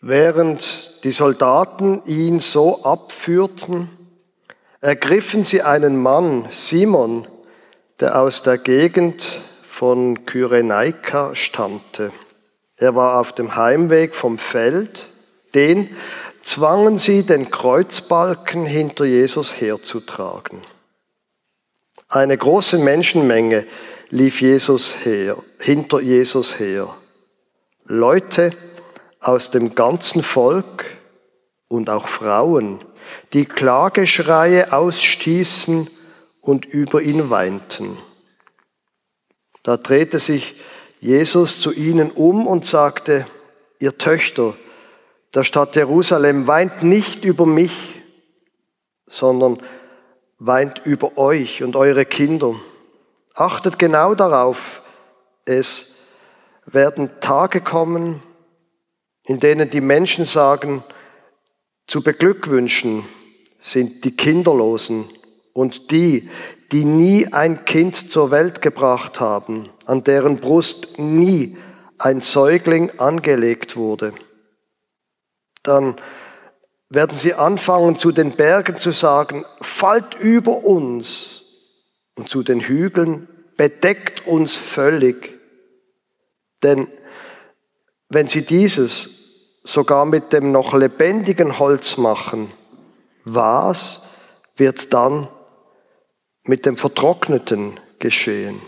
Während 0.00 1.04
die 1.04 1.12
Soldaten 1.12 2.02
ihn 2.06 2.40
so 2.40 2.84
abführten, 2.84 3.90
ergriffen 4.80 5.44
sie 5.44 5.60
einen 5.60 6.00
Mann, 6.00 6.46
Simon, 6.48 7.28
der 8.00 8.18
aus 8.18 8.42
der 8.42 8.56
Gegend 8.56 9.40
von 9.62 10.24
Kyrenaika 10.24 11.34
stammte. 11.36 12.12
Er 12.76 12.94
war 12.94 13.20
auf 13.20 13.32
dem 13.32 13.56
Heimweg 13.56 14.14
vom 14.14 14.38
Feld. 14.38 15.08
Den 15.54 15.94
zwangen 16.40 16.96
sie, 16.96 17.24
den 17.24 17.50
Kreuzbalken 17.50 18.64
hinter 18.64 19.04
Jesus 19.04 19.60
herzutragen. 19.60 20.62
Eine 22.08 22.38
große 22.38 22.78
Menschenmenge 22.78 23.66
lief 24.08 24.40
Jesus 24.40 24.96
her, 25.04 25.36
hinter 25.58 26.00
Jesus 26.00 26.58
her. 26.58 26.96
Leute, 27.84 28.52
aus 29.20 29.50
dem 29.50 29.74
ganzen 29.74 30.22
Volk 30.22 30.86
und 31.68 31.90
auch 31.90 32.08
Frauen, 32.08 32.84
die 33.32 33.44
Klageschreie 33.44 34.72
ausstießen 34.72 35.88
und 36.40 36.64
über 36.64 37.02
ihn 37.02 37.30
weinten. 37.30 37.98
Da 39.62 39.76
drehte 39.76 40.18
sich 40.18 40.60
Jesus 41.00 41.60
zu 41.60 41.72
ihnen 41.72 42.10
um 42.10 42.46
und 42.46 42.64
sagte, 42.64 43.26
ihr 43.78 43.98
Töchter 43.98 44.54
der 45.34 45.44
Stadt 45.44 45.76
Jerusalem, 45.76 46.46
weint 46.46 46.82
nicht 46.82 47.24
über 47.24 47.46
mich, 47.46 48.00
sondern 49.06 49.62
weint 50.38 50.82
über 50.84 51.16
euch 51.18 51.62
und 51.62 51.76
eure 51.76 52.04
Kinder. 52.04 52.54
Achtet 53.34 53.78
genau 53.78 54.14
darauf, 54.14 54.82
Es 55.44 55.96
werden 56.66 57.10
Tage 57.20 57.60
kommen, 57.60 58.22
in 59.24 59.40
denen 59.40 59.70
die 59.70 59.80
Menschen 59.80 60.24
sagen, 60.24 60.84
zu 61.86 62.02
beglückwünschen 62.02 63.04
sind 63.58 64.04
die 64.04 64.16
Kinderlosen 64.16 65.04
und 65.52 65.90
die, 65.90 66.30
die 66.72 66.84
nie 66.84 67.26
ein 67.32 67.64
Kind 67.64 68.10
zur 68.10 68.30
Welt 68.30 68.62
gebracht 68.62 69.20
haben, 69.20 69.68
an 69.86 70.04
deren 70.04 70.36
Brust 70.36 70.98
nie 70.98 71.58
ein 71.98 72.20
Säugling 72.20 72.98
angelegt 72.98 73.76
wurde. 73.76 74.12
Dann 75.62 75.96
werden 76.88 77.16
sie 77.16 77.34
anfangen, 77.34 77.96
zu 77.96 78.12
den 78.12 78.32
Bergen 78.32 78.76
zu 78.76 78.92
sagen, 78.92 79.44
fallt 79.60 80.14
über 80.14 80.64
uns 80.64 81.44
und 82.16 82.28
zu 82.28 82.42
den 82.42 82.60
Hügeln, 82.60 83.28
bedeckt 83.56 84.26
uns 84.26 84.56
völlig. 84.56 85.38
Denn 86.62 86.88
wenn 88.10 88.26
sie 88.26 88.44
dieses 88.44 89.08
sogar 89.62 90.04
mit 90.04 90.32
dem 90.32 90.52
noch 90.52 90.74
lebendigen 90.74 91.58
Holz 91.58 91.96
machen, 91.96 92.52
was 93.24 94.02
wird 94.56 94.92
dann 94.92 95.28
mit 96.42 96.66
dem 96.66 96.76
Vertrockneten 96.76 97.78
geschehen? 98.00 98.60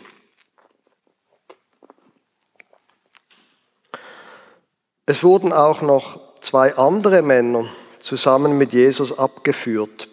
Es 5.07 5.25
wurden 5.25 5.53
auch 5.53 5.83
noch 5.83 6.21
zwei 6.41 6.77
andere 6.77 7.23
Männer 7.23 7.67
zusammen 8.01 8.57
mit 8.57 8.73
Jesus 8.73 9.19
abgeführt. 9.19 10.09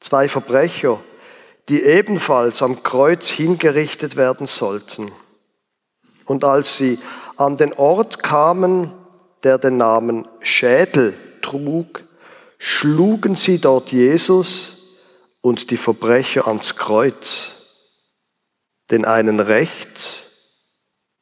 Zwei 0.00 0.28
Verbrecher, 0.28 1.00
die 1.68 1.82
ebenfalls 1.82 2.62
am 2.62 2.82
Kreuz 2.82 3.28
hingerichtet 3.28 4.16
werden 4.16 4.46
sollten. 4.46 5.12
Und 6.24 6.42
als 6.42 6.76
sie 6.76 6.98
an 7.36 7.56
den 7.56 7.72
Ort 7.72 8.22
kamen, 8.22 8.92
der 9.42 9.58
den 9.58 9.76
Namen 9.76 10.28
Schädel 10.40 11.14
trug, 11.40 12.04
schlugen 12.58 13.34
sie 13.34 13.58
dort 13.58 13.90
Jesus 13.90 14.76
und 15.40 15.70
die 15.70 15.76
Verbrecher 15.76 16.46
ans 16.46 16.76
Kreuz, 16.76 17.88
den 18.90 19.04
einen 19.04 19.40
rechts 19.40 20.32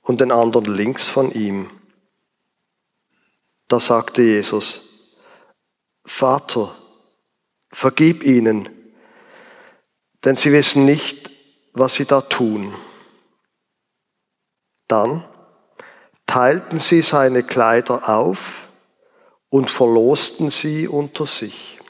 und 0.02 0.20
den 0.20 0.32
anderen 0.32 0.74
links 0.74 1.08
von 1.08 1.32
ihm. 1.32 1.70
Da 3.68 3.80
sagte 3.80 4.22
Jesus, 4.22 4.82
Vater, 6.04 6.74
vergib 7.72 8.24
ihnen, 8.24 8.68
denn 10.24 10.36
sie 10.36 10.52
wissen 10.52 10.84
nicht, 10.84 11.30
was 11.72 11.94
sie 11.94 12.04
da 12.04 12.20
tun. 12.20 12.74
Dann 14.88 15.24
teilten 16.30 16.78
sie 16.78 17.02
seine 17.02 17.42
Kleider 17.42 18.08
auf 18.08 18.68
und 19.48 19.68
verlosten 19.68 20.48
sie 20.48 20.86
unter 20.86 21.26
sich. 21.26 21.80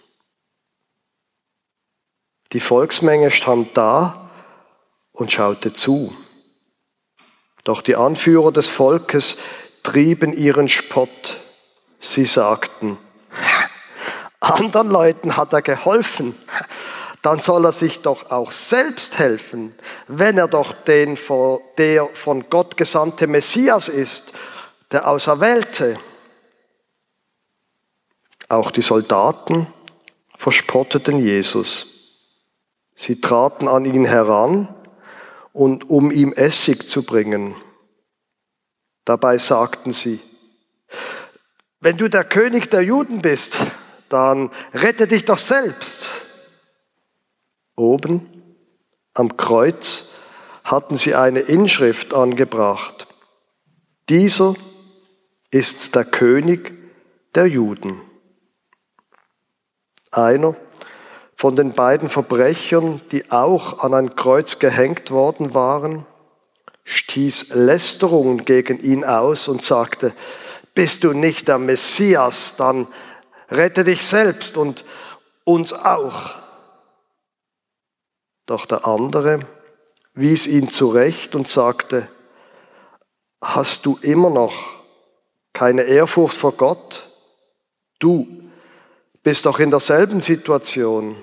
Die 2.55 2.61
Volksmenge 2.61 3.31
stand 3.33 3.77
da 3.77 4.31
und 5.13 5.31
schaute 5.31 5.75
zu. 5.75 6.17
Doch 7.65 7.83
die 7.83 7.97
Anführer 7.97 8.51
des 8.51 8.71
Volkes 8.71 9.37
trieben 9.83 10.33
ihren 10.33 10.71
Spott. 10.71 11.37
Sie 11.99 12.25
sagten, 12.25 12.97
anderen 14.41 14.89
Leuten 14.89 15.37
hat 15.37 15.53
er 15.53 15.61
geholfen, 15.61 16.35
dann 17.23 17.39
soll 17.39 17.67
er 17.67 17.73
sich 17.73 18.01
doch 18.01 18.31
auch 18.31 18.51
selbst 18.51 19.19
helfen, 19.19 19.75
wenn 20.09 20.39
er 20.39 20.49
doch 20.49 20.73
den, 20.73 21.19
der 21.77 22.09
von 22.15 22.49
Gott 22.49 22.77
gesandte 22.77 23.27
Messias 23.27 23.89
ist, 23.89 24.33
der 24.91 25.07
Auserwählte. 25.07 25.99
Auch 28.49 28.71
die 28.71 28.83
Soldaten 28.83 29.67
verspotteten 30.37 31.19
Jesus. 31.19 31.87
Sie 32.95 33.21
traten 33.21 33.69
an 33.69 33.85
ihn 33.85 34.07
heran 34.07 34.75
und 35.53 35.89
um 35.91 36.11
ihm 36.11 36.33
Essig 36.33 36.89
zu 36.89 37.03
bringen. 37.03 37.55
Dabei 39.05 39.39
sagten 39.39 39.93
sie, 39.93 40.21
wenn 41.81 41.97
du 41.97 42.09
der 42.09 42.25
König 42.25 42.71
der 42.71 42.83
Juden 42.83 43.23
bist, 43.23 43.57
dann 44.09 44.51
rette 44.75 45.07
dich 45.07 45.25
doch 45.25 45.39
selbst. 45.39 46.09
Oben 47.81 48.29
am 49.15 49.39
Kreuz 49.39 50.11
hatten 50.65 50.97
sie 50.97 51.15
eine 51.15 51.41
Inschrift 51.41 52.13
angebracht. 52.13 53.07
Dieser 54.11 54.55
ist 55.51 55.95
der 55.95 56.05
König 56.05 56.75
der 57.35 57.47
Juden. 57.47 58.03
Einer 60.11 60.57
von 61.35 61.57
den 61.57 61.73
beiden 61.73 62.11
Verbrechern, 62.11 63.01
die 63.13 63.31
auch 63.31 63.79
an 63.79 63.95
ein 63.95 64.15
Kreuz 64.15 64.59
gehängt 64.59 65.11
worden 65.11 65.55
waren, 65.55 66.05
stieß 66.85 67.55
Lästerungen 67.55 68.45
gegen 68.45 68.79
ihn 68.79 69.05
aus 69.07 69.49
und 69.49 69.63
sagte, 69.63 70.13
bist 70.75 71.03
du 71.03 71.15
nicht 71.15 71.49
der 71.49 71.59
Messias, 71.59 72.57
dann 72.59 72.89
rette 73.49 73.85
dich 73.85 74.03
selbst 74.03 74.59
und 74.59 74.85
uns 75.45 75.73
auch. 75.73 76.41
Doch 78.51 78.67
der 78.67 78.85
andere 78.85 79.47
wies 80.13 80.49
ihn 80.49 80.71
zurecht 80.71 81.37
und 81.37 81.47
sagte, 81.47 82.09
hast 83.41 83.87
du 83.87 83.97
immer 84.03 84.29
noch 84.29 84.83
keine 85.53 85.83
Ehrfurcht 85.83 86.37
vor 86.37 86.51
Gott? 86.57 87.11
Du 88.01 88.27
bist 89.23 89.47
doch 89.47 89.61
in 89.61 89.71
derselben 89.71 90.21
Situation, 90.21 91.15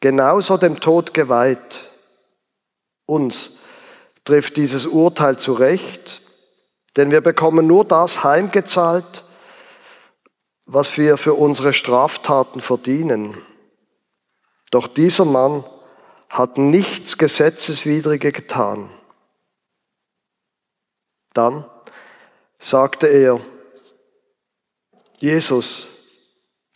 genauso 0.00 0.56
dem 0.56 0.80
Tod 0.80 1.12
geweiht. 1.12 1.90
Uns 3.04 3.58
trifft 4.24 4.56
dieses 4.56 4.86
Urteil 4.86 5.38
zurecht, 5.38 6.22
denn 6.96 7.10
wir 7.10 7.20
bekommen 7.20 7.66
nur 7.66 7.84
das 7.84 8.24
heimgezahlt, 8.24 9.22
was 10.64 10.96
wir 10.96 11.18
für 11.18 11.34
unsere 11.34 11.74
Straftaten 11.74 12.62
verdienen. 12.62 13.36
Doch 14.70 14.86
dieser 14.86 15.26
Mann 15.26 15.62
hat 16.36 16.58
nichts 16.58 17.16
Gesetzeswidrige 17.16 18.30
getan. 18.30 18.90
Dann 21.32 21.64
sagte 22.58 23.06
er, 23.06 23.40
Jesus, 25.18 25.88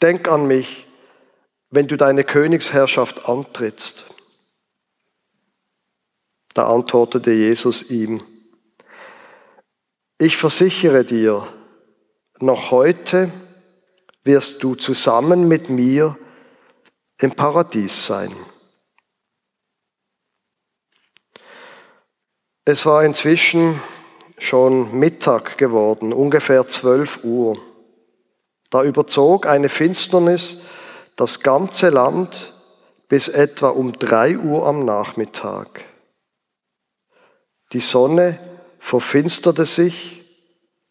denk 0.00 0.28
an 0.28 0.46
mich, 0.46 0.86
wenn 1.68 1.86
du 1.88 1.98
deine 1.98 2.24
Königsherrschaft 2.24 3.28
antrittst. 3.28 4.14
Da 6.54 6.72
antwortete 6.72 7.30
Jesus 7.30 7.82
ihm, 7.82 8.22
ich 10.16 10.38
versichere 10.38 11.04
dir, 11.04 11.46
noch 12.38 12.70
heute 12.70 13.30
wirst 14.24 14.62
du 14.62 14.74
zusammen 14.74 15.48
mit 15.48 15.68
mir 15.68 16.16
im 17.18 17.32
Paradies 17.32 18.06
sein. 18.06 18.34
Es 22.64 22.84
war 22.84 23.04
inzwischen 23.04 23.80
schon 24.38 24.98
Mittag 24.98 25.56
geworden, 25.56 26.12
ungefähr 26.12 26.66
12 26.66 27.24
Uhr. 27.24 27.58
Da 28.70 28.84
überzog 28.84 29.46
eine 29.46 29.68
Finsternis 29.68 30.58
das 31.16 31.40
ganze 31.40 31.90
Land 31.90 32.54
bis 33.08 33.28
etwa 33.28 33.70
um 33.70 33.92
3 33.92 34.38
Uhr 34.38 34.66
am 34.66 34.84
Nachmittag. 34.84 35.84
Die 37.72 37.80
Sonne 37.80 38.38
verfinsterte 38.78 39.64
sich 39.64 40.24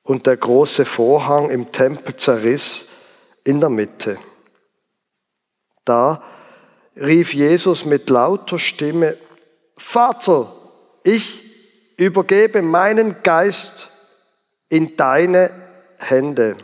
und 0.04 0.26
der 0.28 0.38
große 0.38 0.86
Vorhang 0.86 1.50
im 1.50 1.72
Tempel 1.72 2.16
zerriss 2.16 2.88
in 3.44 3.60
der 3.60 3.70
Mitte. 3.70 4.18
Da 5.86 6.24
rief 6.96 7.34
Jesus 7.34 7.86
mit 7.86 8.10
lauter 8.10 8.60
Stimme, 8.60 9.18
Vater, 9.78 10.54
ich 11.04 11.49
übergebe 12.00 12.62
meinen 12.62 13.22
Geist 13.24 13.90
in 14.70 14.96
deine 14.96 15.52
Hände. 15.98 16.58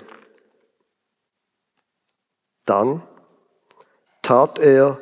Dann 2.64 3.04
tat 4.22 4.60
er 4.60 5.00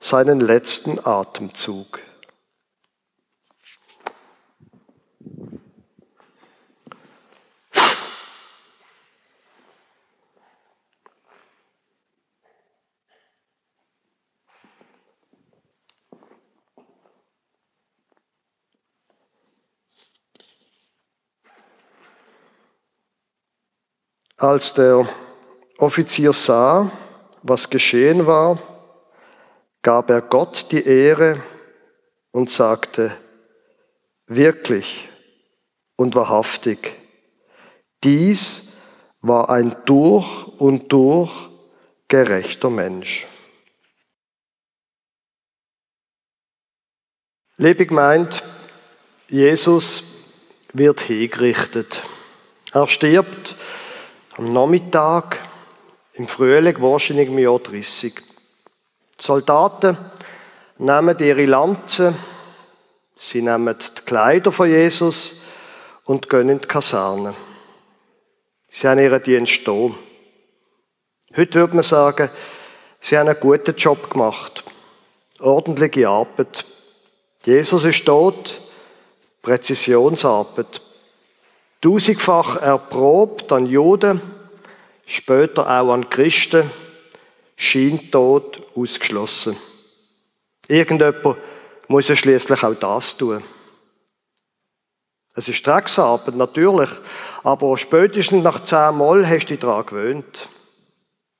seinen 0.00 0.40
letzten 0.40 0.98
Atemzug. 1.04 2.00
Als 24.46 24.74
der 24.74 25.08
Offizier 25.76 26.32
sah, 26.32 26.92
was 27.42 27.68
geschehen 27.68 28.28
war, 28.28 28.62
gab 29.82 30.08
er 30.08 30.20
Gott 30.20 30.70
die 30.70 30.86
Ehre 30.86 31.42
und 32.30 32.48
sagte, 32.48 33.16
wirklich 34.28 35.08
und 35.96 36.14
wahrhaftig, 36.14 36.94
dies 38.04 38.72
war 39.20 39.50
ein 39.50 39.74
durch 39.84 40.46
und 40.58 40.92
durch 40.92 41.32
gerechter 42.06 42.70
Mensch. 42.70 43.26
Liebe 47.56 47.92
meint, 47.92 48.44
Jesus 49.28 50.04
wird 50.72 51.00
hingerichtet. 51.00 52.00
Er 52.72 52.86
stirbt 52.86 53.56
am 54.38 54.52
Nachmittag, 54.52 55.38
im 56.12 56.28
Frühling, 56.28 56.80
wahrscheinlich 56.82 57.28
im 57.28 57.38
Jahr 57.38 57.58
30. 57.58 58.14
Die 58.14 59.22
Soldaten 59.22 59.96
nehmen 60.76 61.18
ihre 61.18 61.46
Lanzen, 61.46 62.14
sie 63.14 63.40
nehmen 63.40 63.74
die 63.78 64.02
Kleider 64.02 64.52
von 64.52 64.68
Jesus 64.68 65.40
und 66.04 66.28
gehen 66.28 66.50
in 66.50 66.60
die 66.60 66.68
Kaserne. 66.68 67.34
Sie 68.68 68.86
haben 68.86 68.98
ihren 68.98 69.22
Dienst 69.22 69.66
da. 69.66 69.72
Heute 71.34 71.58
würde 71.58 71.74
man 71.74 71.82
sagen, 71.82 72.28
sie 73.00 73.16
haben 73.16 73.28
einen 73.28 73.40
guten 73.40 73.74
Job 73.74 74.10
gemacht. 74.10 74.64
Ordentliche 75.40 76.08
Arbeit. 76.08 76.66
Jesus 77.44 77.84
ist 77.84 78.04
tot. 78.04 78.60
Präzisionsarbeit. 79.40 80.82
Tausendfach 81.86 82.56
erprobt 82.56 83.52
an 83.52 83.64
Juden, 83.64 84.20
später 85.06 85.68
auch 85.70 85.92
an 85.92 86.10
Christen, 86.10 86.68
Scheintod 87.54 88.60
ausgeschlossen. 88.74 89.56
Irgendjemand 90.66 91.38
muss 91.86 92.08
ja 92.08 92.16
schließlich 92.16 92.64
auch 92.64 92.74
das 92.74 93.16
tun. 93.16 93.40
Es 95.36 95.46
ist 95.46 95.64
Drecksarbeit, 95.64 96.34
natürlich, 96.34 96.90
aber 97.44 97.78
spätestens 97.78 98.42
nach 98.42 98.64
zehn 98.64 98.98
Mal 98.98 99.24
hast 99.24 99.44
du 99.44 99.54
dich 99.54 99.60
daran 99.60 99.86
gewöhnt. 99.86 100.48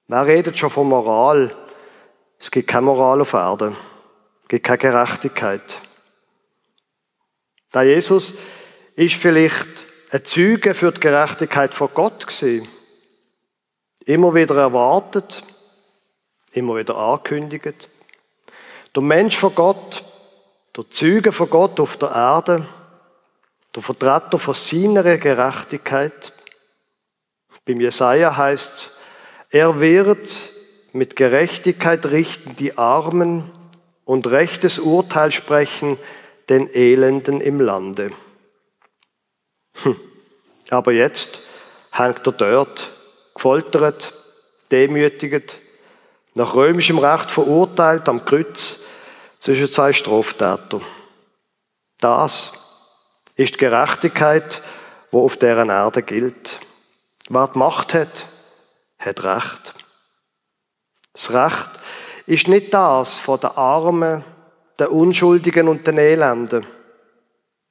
Wer 0.07 0.27
redet 0.27 0.57
schon 0.57 0.71
von 0.71 0.89
Moral? 0.89 1.57
Es 2.39 2.53
gibt 2.53 2.69
keine 2.69 2.87
Moral 2.87 3.21
auf 3.21 3.33
Erden. 3.33 3.75
Es 4.45 4.49
gibt 4.49 4.65
keine 4.65 4.79
Gerechtigkeit. 4.79 5.81
Der 7.75 7.83
Jesus 7.83 8.33
ist 8.95 9.17
vielleicht 9.17 9.86
ein 10.17 10.25
Zeuge 10.25 10.73
für 10.73 10.93
die 10.93 11.01
Gerechtigkeit 11.01 11.75
von 11.75 11.91
Gott 11.93 12.27
gewesen. 12.27 12.67
Immer 14.07 14.35
wieder 14.35 14.57
erwartet, 14.57 15.43
immer 16.53 16.77
wieder 16.77 16.97
angekündigt. 16.97 17.91
Der 18.95 19.03
Mensch 19.03 19.37
von 19.37 19.55
Gott, 19.55 20.03
der 20.75 20.89
Zeuge 20.89 21.33
von 21.33 21.51
Gott 21.51 21.79
auf 21.81 21.99
der 21.99 22.13
Erde, 22.13 22.67
der 23.75 23.83
Vertreter 23.83 24.39
von 24.39 24.55
seiner 24.55 25.19
Gerechtigkeit. 25.19 26.33
Beim 27.67 27.81
Jesaja 27.81 28.35
heißt 28.35 28.73
es, 28.73 28.99
er 29.51 29.81
wird 29.81 30.51
mit 30.95 31.15
Gerechtigkeit 31.15 32.07
richten 32.07 32.57
die 32.57 32.79
Armen 32.79 33.51
und 34.07 34.29
rechtes 34.29 34.79
Urteil 34.79 35.31
sprechen 35.31 35.99
den 36.49 36.73
Elenden 36.73 37.43
im 37.43 37.61
Lande. 37.61 38.13
Hm. 39.83 39.97
Aber 40.71 40.93
jetzt 40.93 41.41
hängt 41.93 42.27
er 42.27 42.33
dort, 42.33 42.91
gefoltert, 43.35 44.13
demütigt, 44.71 45.61
nach 46.35 46.55
römischem 46.55 46.99
Recht 46.99 47.31
verurteilt 47.31 48.09
am 48.09 48.25
Kreuz 48.25 48.85
zwischen 49.39 49.73
zwei 49.73 49.93
Straftätern. 49.93 50.83
Das 51.99 52.53
ist 53.37 53.55
die 53.55 53.59
Gerechtigkeit, 53.59 54.63
wo 55.11 55.25
auf 55.25 55.37
deren 55.37 55.71
Erde 55.71 56.03
gilt. 56.03 56.59
Wer 57.29 57.49
die 57.49 57.59
Macht 57.59 57.95
hat, 57.95 58.27
hat 58.99 59.25
Recht. 59.25 59.75
Das 61.13 61.33
Recht 61.33 61.71
ist 62.27 62.49
nicht 62.49 62.75
das 62.75 63.19
von 63.19 63.41
den 63.41 63.51
Armen, 63.51 64.25
den 64.79 64.89
Unschuldigen 64.89 65.69
und 65.69 65.87
den 65.87 65.99
Elenden. 65.99 66.67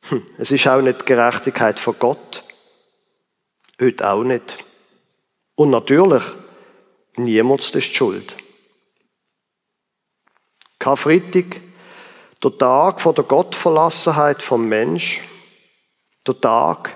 Hm, 0.10 0.26
es 0.38 0.52
ist 0.52 0.68
auch 0.68 0.82
nicht 0.82 1.02
die 1.02 1.06
Gerechtigkeit 1.06 1.80
von 1.80 1.96
Gott. 2.00 2.44
Heute 3.80 4.10
auch 4.10 4.24
nicht. 4.24 4.64
Und 5.56 5.70
natürlich, 5.70 6.24
niemand 7.18 7.76
ist 7.76 7.94
Schuld. 7.94 8.36
Karfreitag, 10.80 11.62
der 12.44 12.58
Tag 12.58 13.02
von 13.02 13.16
der 13.16 13.24
Gottverlassenheit 13.26 14.42
vom 14.42 14.70
Mensch, 14.70 15.22
der 16.26 16.40
Tag, 16.40 16.96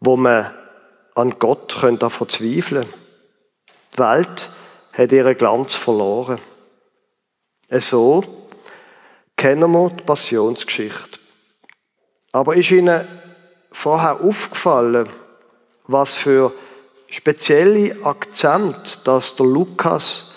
wo 0.00 0.16
man 0.16 0.54
an 1.14 1.38
Gott 1.38 1.76
könnte 1.80 2.10
verzweifeln. 2.10 2.86
Die 3.94 3.98
Welt 3.98 4.50
hat 4.92 5.12
ihren 5.12 5.36
Glanz 5.36 5.74
verloren. 5.74 6.40
So 7.70 8.22
kennen 9.36 9.72
wir 9.72 9.90
die 9.90 10.04
Passionsgeschichte. 10.04 11.18
Aber 12.32 12.56
ist 12.56 12.70
Ihnen 12.70 13.06
vorher 13.72 14.20
aufgefallen, 14.20 15.08
was 15.86 16.14
für 16.14 16.52
spezielle 17.08 18.04
Akzent, 18.04 19.06
dass 19.06 19.36
der 19.36 19.46
Lukas, 19.46 20.32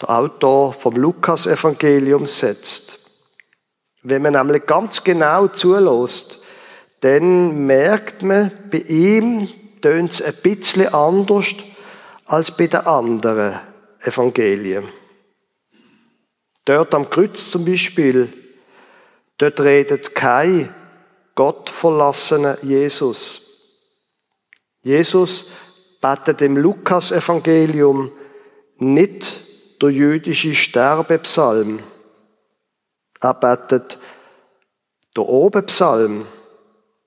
der 0.00 0.10
Autor 0.10 0.72
vom 0.72 0.94
Lukas-Evangelium 0.94 2.26
setzt? 2.26 2.98
Wenn 4.02 4.22
man 4.22 4.34
nämlich 4.34 4.66
ganz 4.66 5.02
genau 5.02 5.48
zulässt, 5.48 6.40
dann 7.00 7.66
merkt 7.66 8.22
man, 8.22 8.50
bei 8.70 8.78
ihm 8.78 9.48
tönt 9.80 10.12
es 10.12 10.22
ein 10.22 10.34
bisschen 10.42 10.92
anders 10.92 11.54
als 12.24 12.50
bei 12.50 12.66
den 12.66 12.80
anderen 12.80 13.60
Evangelien. 14.00 14.84
Dort 16.64 16.94
am 16.94 17.08
Kreuz 17.08 17.50
zum 17.50 17.64
Beispiel, 17.64 18.32
dort 19.38 19.60
redet 19.60 20.14
kein 20.14 20.74
gottverlassener 21.34 22.58
Jesus. 22.62 23.47
Jesus 24.82 25.50
betet 26.00 26.42
im 26.42 26.56
Lukas-Evangelium 26.56 28.10
nicht 28.76 29.42
der 29.82 29.90
jüdische 29.90 30.54
Sterbepsalm. 30.54 31.80
Er 33.20 33.34
betet 33.34 33.98
der 35.16 35.24
Obenpsalm, 35.24 36.26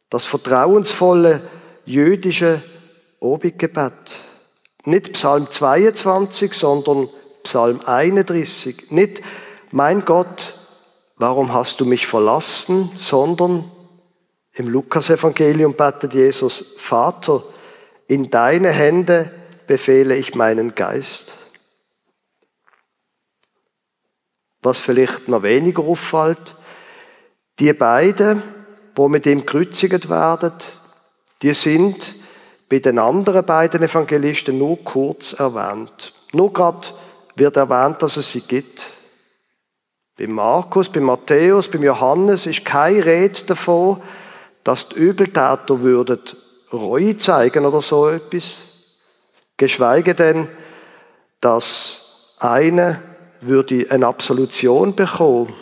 das 0.09 0.25
vertrauensvolle 0.25 1.41
jüdische 1.85 2.61
Obiggebet. 3.19 4.19
Nicht 4.83 5.13
Psalm 5.13 5.49
22, 5.49 6.53
sondern 6.53 7.07
Psalm 7.43 7.79
31. 7.85 8.91
Nicht, 8.91 9.21
mein 9.71 10.03
Gott, 10.05 10.55
warum 11.17 11.53
hast 11.53 11.79
du 11.79 11.85
mich 11.85 12.07
verlassen, 12.07 12.91
sondern 12.95 13.71
im 14.53 14.67
Lukasevangelium 14.67 15.75
betet 15.75 16.13
Jesus, 16.13 16.73
Vater, 16.77 17.43
in 18.11 18.29
deine 18.29 18.71
Hände 18.71 19.31
befehle 19.67 20.17
ich 20.17 20.35
meinen 20.35 20.75
Geist. 20.75 21.33
Was 24.61 24.79
vielleicht 24.79 25.29
noch 25.29 25.43
weniger 25.43 25.83
auffällt, 25.83 26.57
die 27.59 27.71
beiden, 27.71 28.43
wo 28.97 29.07
mit 29.07 29.25
ihm 29.25 29.45
kreuziget 29.45 30.09
werden, 30.09 30.51
die 31.41 31.53
sind 31.53 32.15
bei 32.67 32.79
den 32.79 32.99
anderen 32.99 33.45
beiden 33.45 33.81
Evangelisten 33.81 34.57
nur 34.57 34.83
kurz 34.83 35.31
erwähnt. 35.31 36.13
Nur 36.33 36.51
gerade 36.51 36.87
wird 37.37 37.55
erwähnt, 37.55 38.01
dass 38.01 38.17
es 38.17 38.29
sie 38.29 38.41
gibt. 38.41 38.89
Bei 40.19 40.27
Markus, 40.27 40.89
bei 40.89 40.99
Matthäus, 40.99 41.69
bei 41.69 41.79
Johannes 41.79 42.45
ist 42.45 42.65
keine 42.65 43.05
Rede 43.05 43.45
davon, 43.47 44.01
dass 44.65 44.89
die 44.89 44.95
Übeltäter 44.95 45.81
würden 45.81 46.19
Reue 46.77 47.17
zeigen 47.17 47.65
oder 47.65 47.81
so 47.81 48.09
etwas. 48.09 48.57
Geschweige 49.57 50.15
denn, 50.15 50.47
dass 51.39 52.35
eine 52.39 53.01
würde 53.41 53.87
eine 53.89 54.07
Absolution 54.07 54.95
bekommen, 54.95 55.53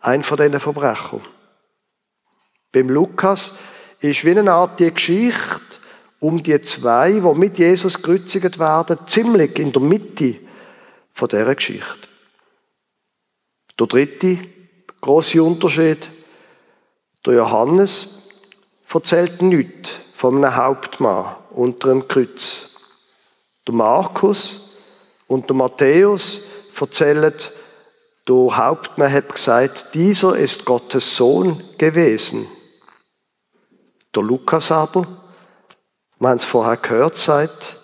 ein 0.00 0.22
von 0.24 0.36
diesen 0.36 0.60
Verbrechern. 0.60 1.20
Beim 2.72 2.88
Lukas 2.88 3.52
ist 4.00 4.24
wie 4.24 4.38
eine 4.38 4.52
Art 4.52 4.80
die 4.80 4.92
Geschichte 4.92 5.60
um 6.20 6.42
die 6.42 6.60
zwei, 6.62 7.12
die 7.12 7.34
mit 7.34 7.58
Jesus 7.58 8.02
gekreuzigt 8.02 8.58
werden, 8.58 8.98
ziemlich 9.06 9.58
in 9.58 9.72
der 9.72 9.82
Mitte 9.82 10.36
von 11.12 11.28
dieser 11.28 11.54
Geschichte. 11.54 12.08
Der 13.78 13.86
dritte 13.86 14.38
große 15.00 15.42
Unterschied, 15.42 16.08
der 17.24 17.34
Johannes 17.34 18.28
erzählt 18.92 19.42
nichts 19.42 20.00
von 20.18 20.44
einem 20.44 20.56
Hauptmann 20.56 21.36
unter 21.50 21.90
dem 21.90 22.08
Kreuz. 22.08 22.70
Der 23.68 23.72
Markus 23.72 24.68
und 25.28 25.48
der 25.48 25.54
Matthäus 25.54 26.40
erzählen, 26.78 27.32
der 28.26 28.56
Hauptmann 28.56 29.12
hat 29.12 29.32
gesagt, 29.32 29.94
dieser 29.94 30.36
ist 30.36 30.64
Gottes 30.64 31.16
Sohn 31.16 31.62
gewesen. 31.78 32.48
Der 34.12 34.24
Lukas 34.24 34.72
aber, 34.72 35.06
wir 36.18 36.28
haben 36.28 36.38
es 36.38 36.44
vorher 36.44 36.78
gehört, 36.78 37.16
sagt, 37.16 37.76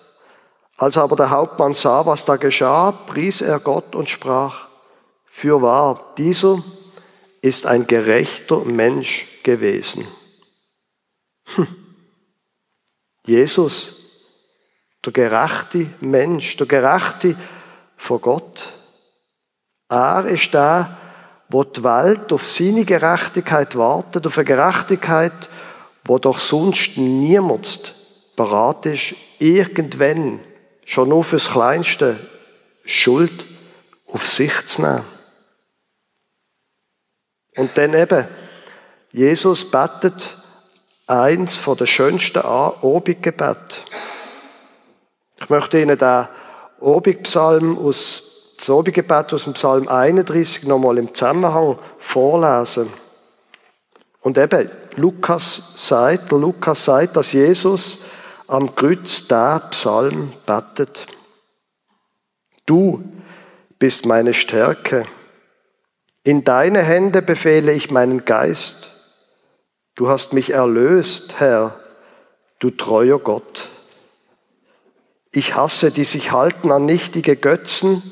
als 0.75 0.97
aber 0.97 1.15
der 1.15 1.29
Hauptmann 1.29 1.73
sah, 1.73 2.05
was 2.05 2.25
da 2.25 2.35
geschah, 2.35 2.91
pries 2.91 3.39
er 3.39 3.61
Gott 3.61 3.95
und 3.95 4.09
sprach, 4.09 4.67
für 5.23 5.61
wahr, 5.61 6.13
dieser 6.17 6.61
ist 7.41 7.65
ein 7.65 7.87
gerechter 7.87 8.59
Mensch 8.65 9.25
gewesen. 9.43 10.05
Hm. 11.55 11.84
Jesus, 13.25 13.95
der 15.03 15.13
gerechte 15.13 15.87
Mensch, 15.99 16.57
der 16.57 16.67
gerechte 16.67 17.35
vor 17.97 18.19
Gott. 18.19 18.73
Er 19.89 20.25
ist 20.25 20.53
der, 20.53 20.97
wo 21.49 21.63
die 21.63 21.83
Welt 21.83 22.31
auf 22.33 22.45
seine 22.45 22.85
Gerechtigkeit 22.85 23.75
wartet, 23.75 24.25
auf 24.25 24.37
eine 24.37 24.45
Gerechtigkeit, 24.45 25.49
wo 26.03 26.17
doch 26.19 26.39
sonst 26.39 26.97
niemand 26.97 27.95
bereit 28.35 28.85
ist, 28.85 29.15
irgendwann, 29.39 30.39
schon 30.85 31.09
nur 31.09 31.23
fürs 31.23 31.49
Kleinste, 31.49 32.19
Schuld 32.83 33.45
auf 34.07 34.27
sich 34.27 34.65
zu 34.67 34.81
nehmen. 34.81 35.05
Und 37.57 37.77
dann 37.77 37.93
eben, 37.93 38.27
Jesus 39.11 39.69
betet 39.69 40.37
eins 41.07 41.57
von 41.57 41.77
den 41.77 41.87
schönsten 41.87 42.41
Obiggebet. 42.41 43.83
Ich 45.39 45.49
möchte 45.49 45.79
Ihnen 45.79 45.97
den 45.97 46.27
Obigpsalm 46.79 47.77
aus 47.77 48.23
das 48.57 48.69
Obiggebet 48.69 49.33
aus 49.33 49.43
dem 49.43 49.53
Psalm 49.53 49.87
31 49.87 50.63
nochmal 50.63 50.97
im 50.97 51.13
Zusammenhang 51.13 51.77
vorlesen. 51.99 52.91
Und 54.21 54.37
eben, 54.37 54.71
Lukas 54.95 55.73
sagt, 55.75 56.31
der 56.31 56.39
Lukas 56.39 56.85
sagt, 56.85 57.17
dass 57.17 57.33
Jesus 57.33 57.99
am 58.47 58.75
Kreuz 58.75 59.27
der 59.27 59.61
Psalm 59.71 60.33
betet. 60.45 61.05
Du 62.65 63.03
bist 63.77 64.05
meine 64.05 64.33
Stärke. 64.33 65.05
In 66.23 66.43
deine 66.43 66.81
Hände 66.81 67.21
befehle 67.21 67.71
ich 67.73 67.91
meinen 67.91 68.25
Geist. 68.25 68.94
Du 69.95 70.09
hast 70.09 70.33
mich 70.33 70.49
erlöst, 70.49 71.39
Herr, 71.39 71.79
du 72.59 72.69
treuer 72.69 73.17
Gott. 73.17 73.69
Ich 75.31 75.55
hasse, 75.55 75.89
die 75.89 76.03
sich 76.03 76.33
halten 76.33 76.69
an 76.69 76.85
nichtige 76.85 77.37
Götzen, 77.37 78.03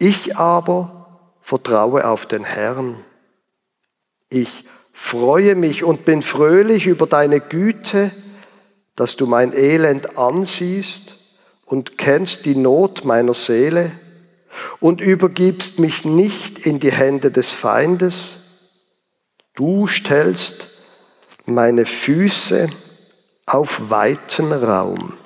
ich 0.00 0.36
aber 0.36 1.30
vertraue 1.40 2.08
auf 2.08 2.26
den 2.26 2.42
Herrn. 2.42 2.96
Ich 4.30 4.64
freue 4.92 5.54
mich 5.54 5.84
und 5.84 6.04
bin 6.04 6.22
fröhlich 6.22 6.86
über 6.86 7.06
deine 7.06 7.38
Güte, 7.38 8.10
dass 8.96 9.14
du 9.14 9.26
mein 9.26 9.52
Elend 9.52 10.18
ansiehst 10.18 11.18
und 11.64 11.98
kennst 11.98 12.46
die 12.46 12.56
Not 12.56 13.04
meiner 13.04 13.34
Seele 13.34 13.92
und 14.80 15.00
übergibst 15.00 15.78
mich 15.78 16.04
nicht 16.04 16.58
in 16.58 16.80
die 16.80 16.92
Hände 16.92 17.30
des 17.30 17.52
Feindes. 17.52 18.38
Du 19.54 19.86
stellst 19.86 20.71
meine 21.44 21.86
Füße 21.86 22.70
auf 23.46 23.90
weiten 23.90 24.52
Raum. 24.52 25.16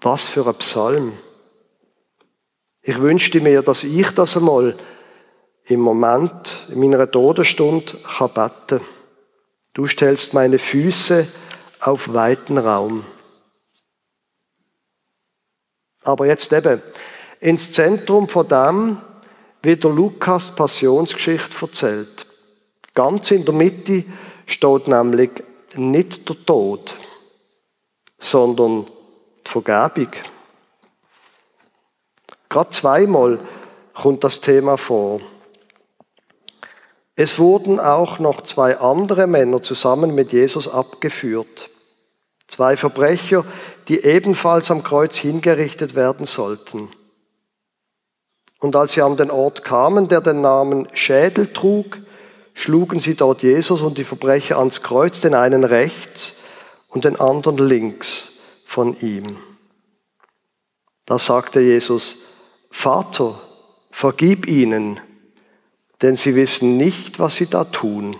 Was 0.00 0.28
für 0.28 0.46
ein 0.46 0.54
Psalm. 0.56 1.18
Ich 2.82 2.98
wünschte 2.98 3.40
mir, 3.40 3.62
dass 3.62 3.84
ich 3.84 4.10
das 4.10 4.36
einmal 4.36 4.76
im 5.64 5.80
Moment, 5.80 6.66
in 6.68 6.80
meiner 6.80 7.10
Todesstunde, 7.10 7.98
kann. 8.18 8.80
Du 9.72 9.86
stellst 9.86 10.34
meine 10.34 10.58
Füße 10.58 11.26
auf 11.80 12.12
weiten 12.12 12.58
Raum. 12.58 13.04
Aber 16.02 16.26
jetzt 16.26 16.52
eben, 16.52 16.82
ins 17.40 17.72
Zentrum 17.72 18.28
von 18.28 18.46
dem 18.46 19.00
wie 19.64 19.76
der 19.76 19.90
Lukas 19.90 20.54
Passionsgeschichte 20.54 21.56
erzählt. 21.60 22.26
Ganz 22.94 23.30
in 23.30 23.44
der 23.44 23.54
Mitte 23.54 24.04
steht 24.46 24.88
nämlich 24.88 25.30
nicht 25.74 26.28
der 26.28 26.36
Tod, 26.44 26.94
sondern 28.18 28.86
die 29.46 29.50
Vergebung. 29.50 30.12
Gerade 32.48 32.70
zweimal 32.70 33.38
kommt 33.94 34.22
das 34.22 34.40
Thema 34.40 34.76
vor. 34.76 35.20
Es 37.16 37.38
wurden 37.38 37.80
auch 37.80 38.18
noch 38.18 38.42
zwei 38.42 38.78
andere 38.78 39.26
Männer 39.26 39.62
zusammen 39.62 40.14
mit 40.14 40.32
Jesus 40.32 40.68
abgeführt. 40.68 41.70
Zwei 42.48 42.76
Verbrecher, 42.76 43.44
die 43.88 44.04
ebenfalls 44.04 44.70
am 44.70 44.82
Kreuz 44.82 45.16
hingerichtet 45.16 45.94
werden 45.94 46.26
sollten. 46.26 46.90
Und 48.60 48.76
als 48.76 48.92
sie 48.92 49.02
an 49.02 49.16
den 49.16 49.30
Ort 49.30 49.64
kamen, 49.64 50.08
der 50.08 50.20
den 50.20 50.40
Namen 50.40 50.88
Schädel 50.92 51.52
trug, 51.52 51.98
schlugen 52.54 53.00
sie 53.00 53.14
dort 53.14 53.42
Jesus 53.42 53.82
und 53.82 53.98
die 53.98 54.04
Verbrecher 54.04 54.58
ans 54.58 54.82
Kreuz, 54.82 55.20
den 55.20 55.34
einen 55.34 55.64
rechts 55.64 56.34
und 56.88 57.04
den 57.04 57.16
anderen 57.16 57.58
links 57.58 58.30
von 58.64 58.98
ihm. 59.00 59.36
Da 61.06 61.18
sagte 61.18 61.60
Jesus, 61.60 62.16
Vater, 62.70 63.38
vergib 63.90 64.46
ihnen, 64.46 65.00
denn 66.00 66.16
sie 66.16 66.34
wissen 66.34 66.76
nicht, 66.76 67.18
was 67.18 67.36
sie 67.36 67.46
da 67.46 67.64
tun. 67.64 68.16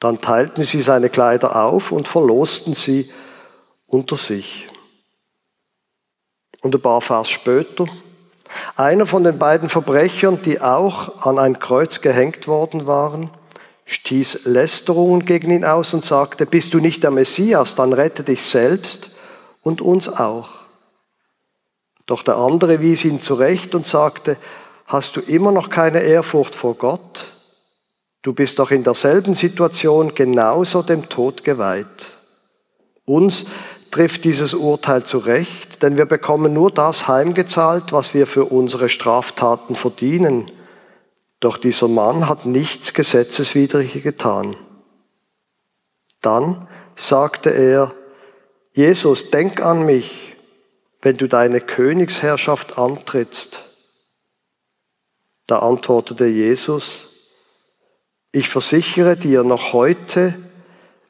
Dann 0.00 0.20
teilten 0.20 0.64
sie 0.64 0.80
seine 0.80 1.10
Kleider 1.10 1.62
auf 1.62 1.92
und 1.92 2.08
verlosten 2.08 2.74
sie 2.74 3.10
unter 3.86 4.16
sich. 4.16 4.66
Und 6.62 6.74
ein 6.74 6.80
paar 6.80 7.00
Vers 7.00 7.28
später, 7.28 7.86
einer 8.76 9.06
von 9.06 9.24
den 9.24 9.38
beiden 9.38 9.68
Verbrechern, 9.68 10.42
die 10.42 10.60
auch 10.60 11.26
an 11.26 11.38
ein 11.38 11.58
Kreuz 11.58 12.00
gehängt 12.00 12.48
worden 12.48 12.86
waren, 12.86 13.30
stieß 13.84 14.44
Lästerungen 14.44 15.24
gegen 15.24 15.50
ihn 15.50 15.64
aus 15.64 15.94
und 15.94 16.04
sagte, 16.04 16.46
bist 16.46 16.74
du 16.74 16.78
nicht 16.78 17.02
der 17.02 17.10
Messias, 17.10 17.74
dann 17.74 17.92
rette 17.92 18.22
dich 18.22 18.42
selbst 18.42 19.10
und 19.62 19.80
uns 19.80 20.08
auch. 20.08 20.60
Doch 22.06 22.22
der 22.22 22.36
andere 22.36 22.80
wies 22.80 23.04
ihn 23.04 23.20
zurecht 23.20 23.74
und 23.74 23.86
sagte, 23.86 24.36
hast 24.86 25.16
du 25.16 25.20
immer 25.20 25.52
noch 25.52 25.70
keine 25.70 26.00
Ehrfurcht 26.00 26.54
vor 26.54 26.74
Gott? 26.74 27.28
Du 28.22 28.32
bist 28.32 28.58
doch 28.58 28.70
in 28.70 28.84
derselben 28.84 29.34
Situation 29.34 30.14
genauso 30.14 30.82
dem 30.82 31.08
Tod 31.08 31.42
geweiht. 31.42 32.18
Uns 33.04 33.46
trifft 33.90 34.24
dieses 34.24 34.54
Urteil 34.54 35.04
zurecht, 35.04 35.82
denn 35.82 35.96
wir 35.96 36.06
bekommen 36.06 36.52
nur 36.52 36.70
das 36.70 37.08
heimgezahlt, 37.08 37.92
was 37.92 38.14
wir 38.14 38.26
für 38.26 38.44
unsere 38.44 38.88
Straftaten 38.88 39.74
verdienen. 39.74 40.50
Doch 41.40 41.56
dieser 41.56 41.88
Mann 41.88 42.28
hat 42.28 42.46
nichts 42.46 42.94
Gesetzeswidriges 42.94 44.02
getan. 44.02 44.56
Dann 46.20 46.68
sagte 46.96 47.50
er, 47.50 47.94
Jesus, 48.72 49.30
denk 49.30 49.60
an 49.60 49.84
mich, 49.84 50.36
wenn 51.02 51.16
du 51.16 51.28
deine 51.28 51.60
Königsherrschaft 51.60 52.78
antrittst. 52.78 53.64
Da 55.46 55.60
antwortete 55.60 56.26
Jesus, 56.26 57.08
ich 58.32 58.48
versichere 58.48 59.16
dir, 59.16 59.42
noch 59.42 59.72
heute 59.72 60.34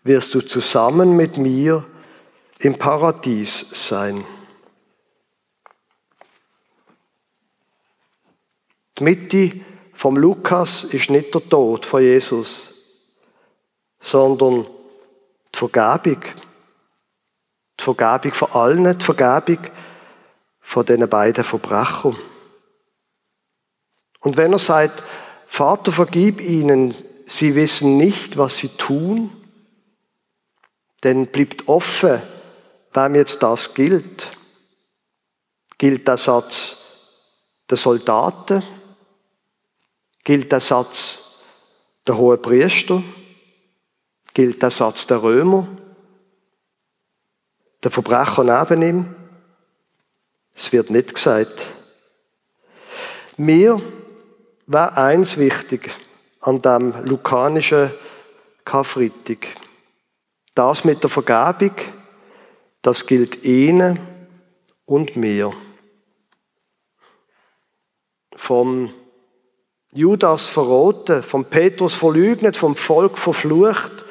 wirst 0.05 0.35
du 0.35 0.41
zusammen 0.41 1.17
mit 1.17 1.37
mir 1.37 1.85
im 2.61 2.77
Paradies 2.79 3.67
sein. 3.89 4.25
Die 8.99 9.05
Mitte 9.05 9.61
vom 9.95 10.17
Lukas 10.17 10.85
ist 10.85 11.11
nicht 11.11 11.35
der 11.35 11.49
Tod 11.49 11.87
von 11.87 12.03
Jesus, 12.03 12.71
sondern 13.99 14.67
die 15.55 15.59
Vergebung. 15.59 16.23
Die 17.79 17.83
Vergebung 17.83 18.35
von 18.35 18.51
allen, 18.53 18.99
die 18.99 19.05
Vergebung 19.05 19.71
von 20.61 20.85
diesen 20.85 21.09
beiden 21.09 21.45
Verbrechern. 21.45 22.17
Und 24.21 24.37
wenn 24.37 24.53
er 24.53 24.59
sagt, 24.59 25.03
Vater, 25.47 25.93
vergib 25.93 26.43
ihnen, 26.43 26.95
sie 27.27 27.55
wissen 27.55 27.97
nicht, 27.97 28.37
was 28.37 28.59
sie 28.59 28.69
tun, 28.69 29.33
dann 31.01 31.27
bleibt 31.29 31.69
offen, 31.69 32.21
wem 32.93 33.15
jetzt 33.15 33.43
das 33.43 33.75
gilt. 33.75 34.37
Gilt 35.79 36.07
der 36.07 36.17
Satz 36.17 36.77
der 37.69 37.77
Soldaten? 37.77 38.63
Gilt 40.25 40.53
der 40.53 40.61
Satz 40.61 41.43
der 42.07 42.17
hohen 42.17 42.43
Priester? 42.43 43.03
Gilt 44.35 44.63
der 44.63 44.71
Satz 44.71 45.07
der 45.07 45.23
Römer? 45.23 45.67
Der 47.83 47.91
Verbrecher 47.91 48.45
neben 48.45 48.83
ihm? 48.83 49.15
Es 50.55 50.73
wird 50.73 50.91
nicht 50.91 51.15
gesagt. 51.15 51.67
Mir 53.37 53.81
war 54.67 54.99
eins 54.99 55.39
wichtig 55.39 55.91
an 56.41 56.61
dem 56.61 56.95
lukanischen 57.07 57.91
Karfreitag. 58.65 59.47
Das 60.55 60.85
mit 60.85 61.03
der 61.03 61.11
Vergebung, 61.11 61.75
das 62.83 63.07
gilt 63.07 63.45
ihnen 63.45 63.99
und 64.87 65.17
mir. 65.17 65.53
Vom 68.35 68.93
Judas 69.93 70.47
verroten, 70.47 71.23
vom 71.23 71.45
Petrus 71.45 71.95
verleugnet, 71.95 72.57
vom 72.57 72.77
Volk 72.77 73.19
verflucht, 73.19 74.05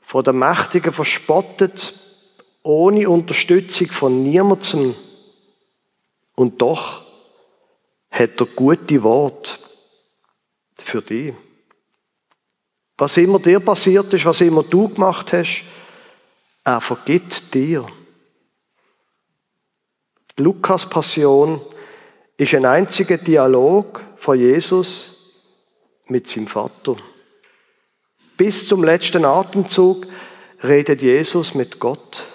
von 0.00 0.24
der 0.24 0.32
Mächtigen 0.32 0.92
verspottet, 0.92 1.94
ohne 2.62 3.08
Unterstützung 3.08 3.88
von 3.88 4.22
niemandem. 4.22 4.94
Und 6.34 6.60
doch 6.60 7.02
hat 8.10 8.40
er 8.40 8.46
gute 8.46 9.02
Worte 9.02 9.58
für 10.74 11.02
dich. 11.02 11.34
Was 12.98 13.16
immer 13.16 13.38
dir 13.38 13.60
passiert 13.60 14.12
ist, 14.12 14.24
was 14.24 14.40
immer 14.40 14.62
du 14.62 14.88
gemacht 14.88 15.32
hast, 15.32 15.64
er 16.64 16.80
vergibt 16.80 17.54
dir. 17.54 17.86
Die 20.40 20.44
Lukas-Passion 20.44 21.60
ist 22.38 22.54
ein 22.54 22.64
einziger 22.64 23.18
Dialog 23.18 24.02
von 24.16 24.38
Jesus 24.38 25.36
mit 26.06 26.28
seinem 26.28 26.46
Vater. 26.46 26.96
Bis 28.38 28.66
zum 28.66 28.82
letzten 28.82 29.26
Atemzug 29.26 30.06
redet 30.62 31.02
Jesus 31.02 31.54
mit 31.54 31.78
Gott. 31.78 32.26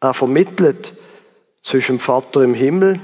Er 0.00 0.14
vermittelt 0.14 0.94
zwischen 1.60 1.98
dem 1.98 2.00
Vater 2.00 2.40
im 2.40 2.54
Himmel, 2.54 2.98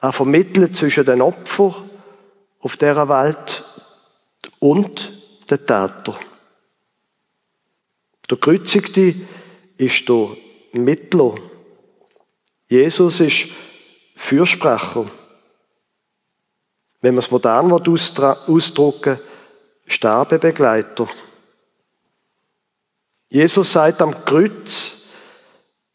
er 0.00 0.12
vermittelt 0.12 0.74
zwischen 0.74 1.04
den 1.04 1.22
Opfern 1.22 1.88
auf 2.58 2.76
dieser 2.76 3.08
Welt 3.08 3.64
und 4.58 5.12
den 5.48 5.58
Täter. 5.58 6.18
Der 8.28 8.36
Kreuzigte 8.36 9.14
ist 9.78 10.08
der 10.08 10.30
Mittler. 10.72 11.36
Jesus 12.68 13.20
ist 13.20 13.48
Fürsprecher. 14.16 15.10
Wenn 17.00 17.14
man 17.14 17.18
es 17.18 17.30
modern 17.30 17.70
ausdrücken 17.72 19.18
Sterbebegleiter. 19.86 21.08
Jesus 23.28 23.72
sagt 23.72 24.00
am 24.00 24.24
Kreuz 24.24 25.08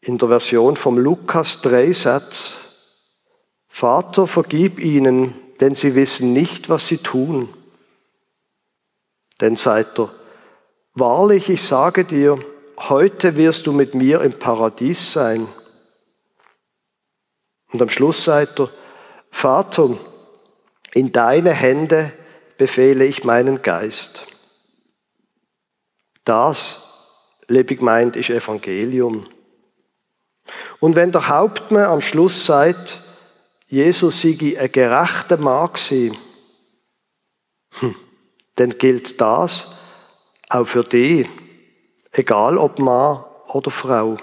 in 0.00 0.18
der 0.18 0.28
Version 0.28 0.76
vom 0.76 0.98
Lukas 0.98 1.60
drei 1.60 1.92
Sätze. 1.92 2.54
Vater, 3.66 4.26
vergib 4.26 4.78
ihnen, 4.78 5.34
denn 5.60 5.74
sie 5.74 5.94
wissen 5.94 6.32
nicht, 6.32 6.68
was 6.68 6.86
sie 6.86 6.98
tun. 6.98 7.48
Denn 9.40 9.56
sagt 9.56 9.98
er, 9.98 10.10
wahrlich, 10.94 11.48
ich 11.48 11.62
sage 11.62 12.04
dir, 12.04 12.38
heute 12.76 13.36
wirst 13.36 13.66
du 13.66 13.72
mit 13.72 13.94
mir 13.94 14.20
im 14.20 14.38
Paradies 14.38 15.12
sein. 15.12 15.48
Und 17.72 17.82
am 17.82 17.88
Schluss 17.88 18.24
sagt 18.24 18.60
er, 18.60 18.70
Vater, 19.30 19.96
in 20.92 21.12
deine 21.12 21.52
Hände 21.52 22.12
befehle 22.58 23.04
ich 23.04 23.24
meinen 23.24 23.62
Geist. 23.62 24.26
Das, 26.24 26.82
lebig 27.46 27.80
meint, 27.80 28.16
ist 28.16 28.30
Evangelium. 28.30 29.26
Und 30.80 30.96
wenn 30.96 31.12
der 31.12 31.28
Hauptmann 31.28 31.84
am 31.84 32.00
Schluss 32.00 32.44
sagt, 32.44 33.02
Jesus 33.68 34.20
sei 34.20 34.56
ein 34.58 34.72
gerechter 34.72 35.36
Mann 35.36 35.72
gewesen, 35.72 36.16
hm, 37.78 37.94
dann 38.56 38.70
gilt 38.70 39.20
das 39.20 39.76
auch 40.48 40.64
für 40.66 40.82
dich, 40.82 41.28
egal 42.10 42.58
ob 42.58 42.78
Mann 42.78 43.24
oder 43.46 43.70
Frau. 43.70 44.16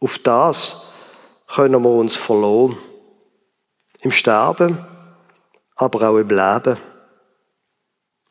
Auf 0.00 0.18
das 0.18 0.87
können 1.48 1.82
wir 1.82 1.90
uns 1.90 2.16
verloren. 2.16 2.76
Im 4.00 4.12
Sterben, 4.12 4.78
aber 5.74 6.10
auch 6.10 6.18
im 6.18 6.28
Leben. 6.28 6.76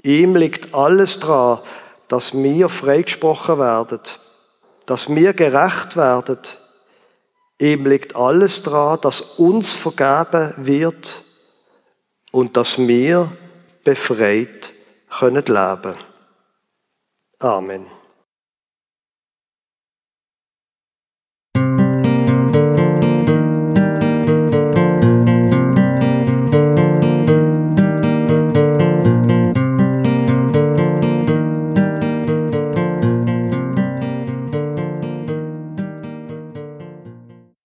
Ihm 0.03 0.35
liegt 0.35 0.73
alles 0.73 1.19
daran, 1.19 1.59
dass 2.07 2.33
wir 2.33 2.69
freigesprochen 2.69 3.59
werden, 3.59 3.99
dass 4.85 5.13
wir 5.13 5.33
gerecht 5.33 5.97
werden. 5.97 6.39
Ihm 7.59 7.85
liegt 7.85 8.15
alles 8.15 8.63
daran, 8.63 9.01
dass 9.01 9.19
uns 9.19 9.75
vergeben 9.75 10.53
wird 10.57 11.23
und 12.31 12.55
dass 12.55 12.77
wir 12.77 13.31
befreit 13.83 14.71
können 15.09 15.43
leben. 15.45 15.95
Amen. 17.39 17.96